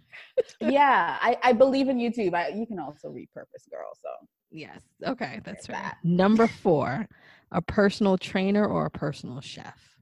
yeah, 0.62 1.18
I, 1.20 1.38
I 1.44 1.54
believe 1.54 1.90
in 1.90 1.98
YouTube. 1.98 2.34
I, 2.34 2.50
you 2.50 2.66
can 2.66 2.80
also 2.80 3.10
repurpose, 3.10 3.70
girl. 3.70 3.92
So 4.02 4.10
yes, 4.50 4.82
okay, 5.06 5.42
that's 5.44 5.68
right. 5.68 5.76
That. 5.76 5.98
Number 6.04 6.48
four, 6.48 7.08
a 7.52 7.62
personal 7.62 8.18
trainer 8.18 8.66
or 8.66 8.86
a 8.86 8.92
personal 8.92 9.42
chef. 9.42 9.98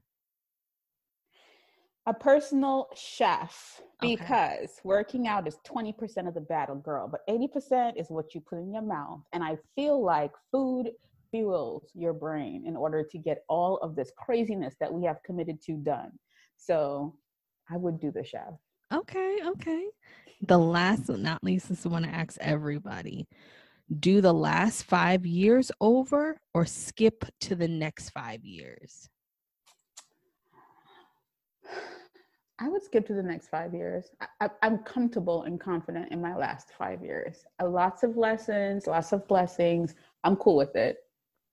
A 2.08 2.14
personal 2.14 2.86
chef 2.94 3.80
because 4.00 4.62
okay. 4.62 4.68
working 4.84 5.26
out 5.26 5.48
is 5.48 5.58
20% 5.66 6.28
of 6.28 6.34
the 6.34 6.40
battle, 6.40 6.76
girl, 6.76 7.08
but 7.08 7.26
80% 7.28 7.98
is 7.98 8.06
what 8.10 8.32
you 8.32 8.40
put 8.40 8.58
in 8.58 8.72
your 8.72 8.82
mouth. 8.82 9.22
And 9.32 9.42
I 9.42 9.56
feel 9.74 10.00
like 10.04 10.30
food 10.52 10.90
fuels 11.30 11.90
your 11.94 12.12
brain 12.12 12.64
in 12.66 12.76
order 12.76 13.02
to 13.02 13.18
get 13.18 13.44
all 13.48 13.76
of 13.78 13.94
this 13.96 14.12
craziness 14.16 14.74
that 14.80 14.92
we 14.92 15.04
have 15.04 15.22
committed 15.22 15.60
to 15.62 15.74
done. 15.74 16.10
So 16.56 17.14
I 17.70 17.76
would 17.76 18.00
do 18.00 18.10
the 18.10 18.24
chef. 18.24 18.54
Okay, 18.92 19.38
okay. 19.44 19.86
The 20.42 20.58
last 20.58 21.06
but 21.06 21.20
not 21.20 21.42
least, 21.42 21.68
this 21.68 21.80
is 21.80 21.86
one 21.86 22.04
I 22.04 22.08
ask 22.08 22.36
everybody. 22.40 23.26
Do 24.00 24.20
the 24.20 24.34
last 24.34 24.82
five 24.84 25.24
years 25.24 25.70
over 25.80 26.40
or 26.54 26.66
skip 26.66 27.24
to 27.42 27.54
the 27.54 27.68
next 27.68 28.10
five 28.10 28.44
years? 28.44 29.08
I 32.58 32.68
would 32.68 32.82
skip 32.82 33.06
to 33.08 33.14
the 33.14 33.22
next 33.22 33.48
five 33.48 33.74
years. 33.74 34.10
I, 34.40 34.48
am 34.62 34.78
comfortable 34.78 35.42
and 35.42 35.60
confident 35.60 36.10
in 36.10 36.22
my 36.22 36.34
last 36.36 36.68
five 36.78 37.02
years. 37.02 37.44
Uh, 37.60 37.68
lots 37.68 38.02
of 38.02 38.16
lessons, 38.16 38.86
lots 38.86 39.12
of 39.12 39.28
blessings. 39.28 39.94
I'm 40.24 40.36
cool 40.36 40.56
with 40.56 40.74
it. 40.74 40.98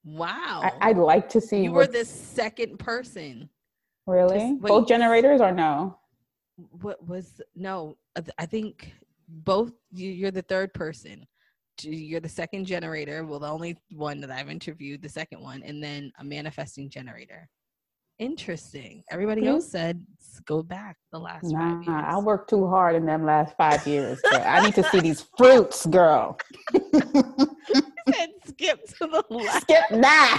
Wow. 0.06 0.72
I, 0.82 0.92
would 0.92 1.04
like 1.04 1.30
to 1.30 1.42
see. 1.42 1.63
You 1.63 1.72
were 1.72 1.88
the 1.88 2.06
second 2.06 2.78
person. 2.78 3.50
Really? 4.06 4.58
Both 4.60 4.88
generators 4.88 5.39
or 5.39 5.52
no? 5.52 5.98
what 6.56 7.06
was 7.08 7.42
no 7.56 7.98
uh, 8.16 8.22
i 8.38 8.46
think 8.46 8.94
both 9.28 9.72
you're 9.92 10.32
the 10.32 10.42
third 10.44 10.74
person 10.74 11.26
you're 11.82 12.20
the 12.20 12.30
second 12.30 12.66
generator 12.66 13.26
well 13.26 13.39
the 13.39 13.48
only 13.48 13.76
one 13.92 14.22
that 14.22 14.30
i've 14.30 14.50
interviewed 14.50 15.02
the 15.02 15.10
second 15.10 15.42
one 15.42 15.63
and 15.63 15.84
then 15.84 16.12
a 16.20 16.24
manifesting 16.24 16.89
generator 16.89 17.50
interesting 18.20 19.04
everybody 19.10 19.42
mm-hmm. 19.42 19.56
else 19.56 19.70
said 19.70 20.06
go 20.46 20.62
back 20.62 20.98
the 21.12 21.18
last 21.18 21.46
nah, 21.46 21.60
five 21.60 21.84
years 21.84 22.04
i 22.06 22.18
worked 22.20 22.50
too 22.50 22.68
hard 22.68 22.96
in 22.96 23.06
them 23.06 23.26
last 23.26 23.56
five 23.58 23.86
years 23.88 24.20
i 24.32 24.63
need 24.63 24.76
to 24.76 24.84
see 24.84 25.00
these 25.00 25.26
fruits 25.36 25.86
girl 25.88 26.38
skip 28.54 28.86
to 28.86 29.08
the 29.08 29.24
last 29.34 29.62
skip 29.62 29.84
now 29.92 30.38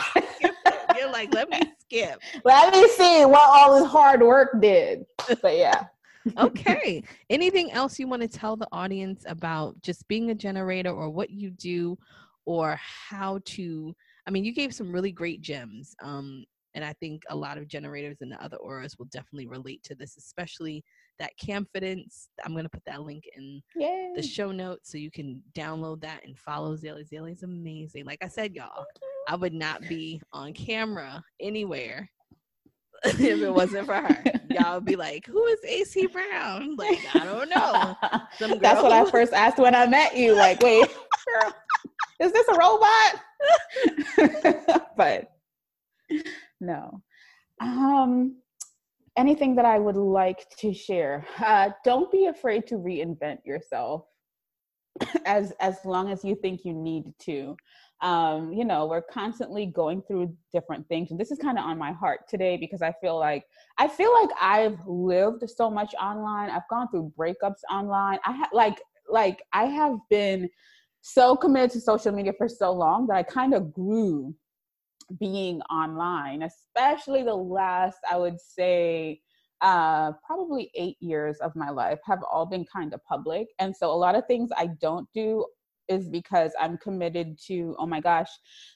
you're 0.96 1.11
like 1.11 1.33
let 1.35 1.48
me 1.48 1.61
skip 1.81 2.18
let 2.44 2.72
me 2.72 2.88
see 2.88 3.24
what 3.24 3.42
all 3.42 3.81
this 3.81 3.90
hard 3.90 4.22
work 4.22 4.61
did 4.61 5.05
but 5.42 5.57
yeah 5.57 5.85
okay. 6.38 7.03
Anything 7.29 7.70
else 7.72 7.98
you 7.98 8.09
want 8.09 8.22
to 8.22 8.29
tell 8.29 8.57
the 8.57 8.68
audience 8.72 9.24
about 9.27 9.81
just 9.83 10.07
being 10.09 10.31
a 10.31 10.35
generator 10.35 10.90
or 10.90 11.11
what 11.11 11.31
you 11.31 11.50
do 11.50 11.98
or 12.46 12.79
how 12.81 13.40
to? 13.44 13.94
I 14.27 14.31
mean, 14.31 14.44
you 14.44 14.53
gave 14.55 14.74
some 14.74 14.92
really 14.92 15.12
great 15.12 15.42
gems. 15.42 15.94
Um, 16.03 16.44
and 16.74 16.85
I 16.85 16.92
think 16.94 17.22
a 17.29 17.37
lot 17.37 17.59
of 17.59 17.68
generators 17.68 18.18
and 18.20 18.33
the 18.33 18.42
other 18.42 18.57
auras 18.57 18.98
will 18.98 19.07
definitely 19.07 19.46
relate 19.46 19.83
to 19.85 19.94
this, 19.94 20.16
especially 20.16 20.83
that 21.18 21.33
camfidence. 21.38 22.29
I'm 22.44 22.53
going 22.53 22.64
to 22.64 22.70
put 22.70 22.85
that 22.87 23.03
link 23.03 23.24
in 23.37 23.62
Yay. 23.77 24.12
the 24.16 24.22
show 24.22 24.50
notes 24.53 24.90
so 24.90 24.98
you 24.98 25.11
can 25.11 25.42
download 25.55 26.00
that 26.03 26.24
and 26.24 26.38
follow. 26.38 26.77
Zaylee 26.77 27.33
is 27.33 27.42
amazing. 27.42 28.05
Like 28.05 28.22
I 28.22 28.29
said, 28.29 28.55
y'all, 28.55 28.85
I 29.29 29.37
would 29.37 29.55
not 29.55 29.83
be 29.88 30.20
on 30.33 30.53
camera 30.53 31.22
anywhere 31.40 32.11
if 33.05 33.20
it 33.20 33.50
wasn't 33.55 33.87
for 33.87 33.94
her. 33.94 34.24
Y'all 34.50 34.77
would 34.77 34.85
be 34.85 34.96
like, 34.96 35.27
"Who 35.27 35.44
is 35.46 35.61
AC 35.66 36.07
Brown?" 36.07 36.77
Like, 36.77 36.98
I 37.14 37.24
don't 37.24 37.50
know. 37.50 37.96
That's 38.61 38.83
what 38.83 38.92
I 38.92 39.11
first 39.11 39.33
asked 39.33 39.59
when 39.59 39.74
I 39.74 39.87
met 39.87 40.16
you. 40.16 40.35
Like, 40.35 40.62
wait, 40.62 40.88
is 42.20 42.33
this 42.33 42.48
a 42.48 42.55
robot? 42.57 43.20
but 44.96 45.31
no. 46.61 47.03
Um, 47.61 48.37
anything 49.16 49.55
that 49.57 49.64
I 49.64 49.79
would 49.79 49.96
like 49.96 50.48
to 50.59 50.72
share. 50.72 51.27
Uh, 51.38 51.70
don't 51.85 52.11
be 52.11 52.27
afraid 52.27 52.66
to 52.68 52.77
reinvent 52.77 53.44
yourself 53.44 54.07
as 55.24 55.53
as 55.61 55.77
long 55.85 56.11
as 56.11 56.24
you 56.24 56.35
think 56.35 56.64
you 56.64 56.72
need 56.72 57.12
to 57.20 57.57
um, 58.05 58.53
you 58.53 58.66
know, 58.66 58.87
we're 58.87 59.00
constantly 59.00 59.64
going 59.64 60.03
through 60.03 60.37
different 60.53 60.87
things. 60.88 61.11
And 61.11 61.18
this 61.18 61.31
is 61.31 61.38
kind 61.38 61.59
of 61.59 61.64
on 61.64 61.79
my 61.79 61.90
heart 61.90 62.29
today 62.29 62.59
because 62.59 62.83
I 62.83 62.92
feel 63.00 63.18
like 63.18 63.44
I 63.79 63.88
feel 63.88 64.12
like 64.12 64.29
I've 64.38 64.79
lived 64.87 65.48
so 65.48 65.70
much 65.70 65.94
online. 65.94 66.50
I've 66.50 66.68
gone 66.68 66.88
through 66.90 67.12
breakups 67.18 67.62
online. 67.70 68.18
I 68.27 68.33
have 68.33 68.50
like 68.53 68.83
like 69.09 69.42
I 69.55 69.64
have 69.64 69.96
been 70.11 70.50
so 71.00 71.35
committed 71.35 71.70
to 71.72 71.81
social 71.81 72.12
media 72.12 72.35
for 72.37 72.48
so 72.48 72.72
long 72.72 73.07
that 73.07 73.16
I 73.16 73.22
kind 73.22 73.55
of 73.55 73.72
grew 73.72 74.35
being 75.18 75.60
online, 75.62 76.42
especially 76.42 77.22
the 77.22 77.34
last, 77.34 77.98
I 78.10 78.16
would 78.16 78.40
say, 78.40 79.20
uh, 79.60 80.12
probably 80.26 80.70
eight 80.74 80.96
years 81.00 81.38
of 81.38 81.56
my 81.56 81.70
life 81.70 81.98
have 82.04 82.22
all 82.30 82.46
been 82.46 82.66
kind 82.70 82.92
of 82.92 83.04
public. 83.04 83.48
And 83.58 83.74
so 83.74 83.90
a 83.90 83.94
lot 83.96 84.14
of 84.14 84.26
things 84.26 84.50
I 84.56 84.68
don't 84.80 85.08
do 85.14 85.46
is 85.88 86.08
because 86.08 86.52
I'm 86.60 86.78
committed 86.78 87.38
to, 87.46 87.76
oh 87.78 87.86
my 87.86 88.00
gosh, 88.00 88.28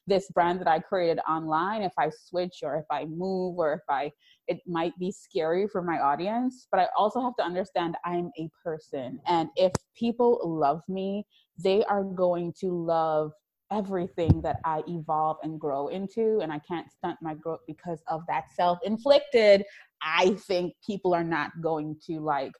this 0.06 0.30
brand 0.30 0.60
that 0.60 0.68
I 0.68 0.78
created 0.78 1.20
online, 1.28 1.82
if 1.82 1.92
I 1.98 2.10
switch 2.10 2.58
or 2.62 2.76
if 2.76 2.84
I 2.90 3.06
move 3.06 3.58
or 3.58 3.72
if 3.74 3.80
I, 3.88 4.12
it 4.46 4.60
might 4.66 4.98
be 4.98 5.12
scary 5.12 5.66
for 5.68 5.82
my 5.82 5.98
audience. 5.98 6.66
But 6.70 6.80
I 6.80 6.86
also 6.96 7.20
have 7.20 7.36
to 7.36 7.44
understand 7.44 7.96
I'm 8.04 8.30
a 8.38 8.50
person. 8.62 9.20
And 9.26 9.48
if 9.56 9.72
people 9.96 10.40
love 10.44 10.82
me, 10.88 11.26
they 11.58 11.84
are 11.84 12.04
going 12.04 12.52
to 12.60 12.70
love 12.70 13.32
everything 13.70 14.40
that 14.42 14.60
I 14.64 14.82
evolve 14.88 15.38
and 15.42 15.60
grow 15.60 15.88
into. 15.88 16.40
And 16.40 16.52
I 16.52 16.58
can't 16.60 16.90
stunt 16.90 17.18
my 17.20 17.34
growth 17.34 17.60
because 17.66 18.02
of 18.08 18.22
that 18.28 18.44
self 18.54 18.78
inflicted. 18.84 19.64
I 20.02 20.36
think 20.46 20.74
people 20.86 21.14
are 21.14 21.24
not 21.24 21.60
going 21.60 21.96
to 22.06 22.20
like 22.20 22.52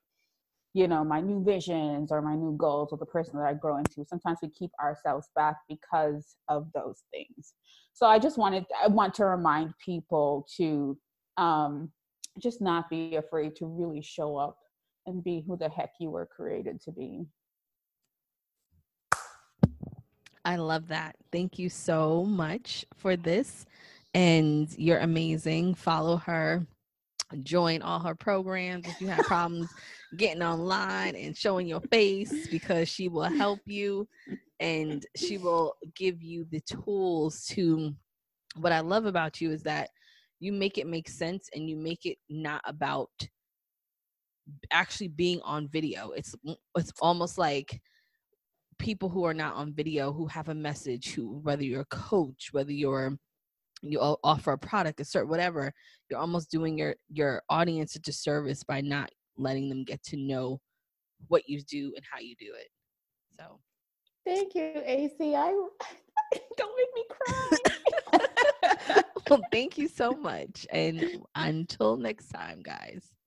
you 0.75 0.87
know 0.87 1.03
my 1.03 1.21
new 1.21 1.43
visions 1.43 2.13
or 2.13 2.21
my 2.21 2.35
new 2.35 2.55
goals 2.57 2.91
or 2.93 2.99
the 2.99 3.07
person 3.07 3.39
that 3.39 3.47
i 3.47 3.55
grow 3.55 3.79
into 3.79 4.05
sometimes 4.05 4.39
we 4.43 4.49
keep 4.51 4.71
ourselves 4.83 5.29
back 5.35 5.57
because 5.69 6.37
of 6.49 6.67
those 6.75 7.05
things 7.11 7.55
so 7.95 8.07
i 8.07 8.19
just 8.19 8.39
wanted 8.39 8.65
i 8.83 8.87
want 8.87 9.15
to 9.15 9.25
remind 9.25 9.73
people 9.85 10.47
to 10.57 10.97
um 11.37 11.91
just 12.39 12.61
not 12.61 12.89
be 12.91 13.17
afraid 13.17 13.57
to 13.57 13.67
really 13.67 14.03
show 14.03 14.37
up 14.37 14.59
and 15.07 15.25
be 15.25 15.43
who 15.47 15.57
the 15.57 15.69
heck 15.69 15.91
you 15.99 16.11
were 16.11 16.27
created 16.27 16.81
to 16.81 16.93
be 16.93 17.25
i 20.45 20.57
love 20.57 20.89
that 20.89 21.17
thank 21.33 21.59
you 21.59 21.69
so 21.69 22.25
much 22.25 22.85
for 22.95 23.17
this 23.17 23.67
and 24.15 24.75
you're 24.79 24.99
amazing 24.99 25.75
follow 25.75 26.17
her 26.17 26.67
join 27.43 27.83
all 27.83 28.01
her 28.01 28.15
programs 28.15 28.87
if 28.87 29.01
you 29.01 29.09
have 29.09 29.25
problems 29.27 29.71
getting 30.17 30.43
online 30.43 31.15
and 31.15 31.37
showing 31.37 31.67
your 31.67 31.81
face 31.93 32.49
because 32.49 32.89
she 32.89 33.09
will 33.09 33.23
help 33.25 33.61
you 33.67 34.09
and 34.61 35.05
she 35.15 35.37
will 35.39 35.75
give 35.95 36.23
you 36.23 36.47
the 36.51 36.61
tools 36.61 37.45
to 37.45 37.95
what 38.57 38.73
I 38.73 38.81
love 38.81 39.07
about 39.07 39.41
you 39.41 39.51
is 39.51 39.63
that 39.65 39.91
you 40.41 40.53
make 40.53 40.79
it 40.79 40.87
make 40.87 41.09
sense 41.09 41.49
and 41.55 41.69
you 41.69 41.77
make 41.77 42.07
it 42.07 42.19
not 42.29 42.63
about 42.65 43.11
actually 44.73 45.09
being 45.09 45.41
on 45.43 45.69
video. 45.69 46.11
It's 46.11 46.35
it's 46.77 46.93
almost 47.01 47.39
like 47.39 47.81
people 48.79 49.09
who 49.09 49.25
are 49.25 49.35
not 49.35 49.55
on 49.55 49.73
video 49.73 50.13
who 50.13 50.27
have 50.27 50.49
a 50.49 50.55
message 50.55 51.13
who 51.13 51.39
whether 51.43 51.63
you're 51.63 51.83
a 51.83 51.87
coach, 51.87 52.49
whether 52.53 52.73
you're 52.73 53.17
you 53.83 54.01
offer 54.01 54.53
a 54.53 54.59
product, 54.59 55.01
a 55.01 55.05
certain 55.05 55.29
whatever, 55.29 55.73
you're 56.11 56.19
almost 56.19 56.51
doing 56.51 56.79
your 56.79 56.97
your 57.13 57.43
audience 57.49 57.95
a 57.97 58.01
disservice 58.01 58.65
by 58.65 58.81
not 58.81 59.11
letting 59.37 59.69
them 59.69 59.85
get 59.85 60.03
to 60.03 60.17
know 60.17 60.61
what 61.29 61.49
you 61.49 61.61
do 61.63 61.93
and 61.97 62.05
how 62.11 62.19
you 62.19 62.35
do 62.39 62.53
it. 62.59 62.69
So, 63.39 63.61
thank 64.27 64.55
you, 64.55 64.73
AC. 64.85 65.35
I 65.35 65.51
don't 66.57 66.77
make 66.77 66.95
me 66.95 67.05
cry. 67.11 69.03
well, 69.31 69.43
thank 69.53 69.79
you 69.79 69.89
so 69.89 70.13
much, 70.13 70.67
and 70.71 71.23
until 71.35 71.97
next 71.97 72.29
time, 72.29 72.63
guys. 72.63 73.18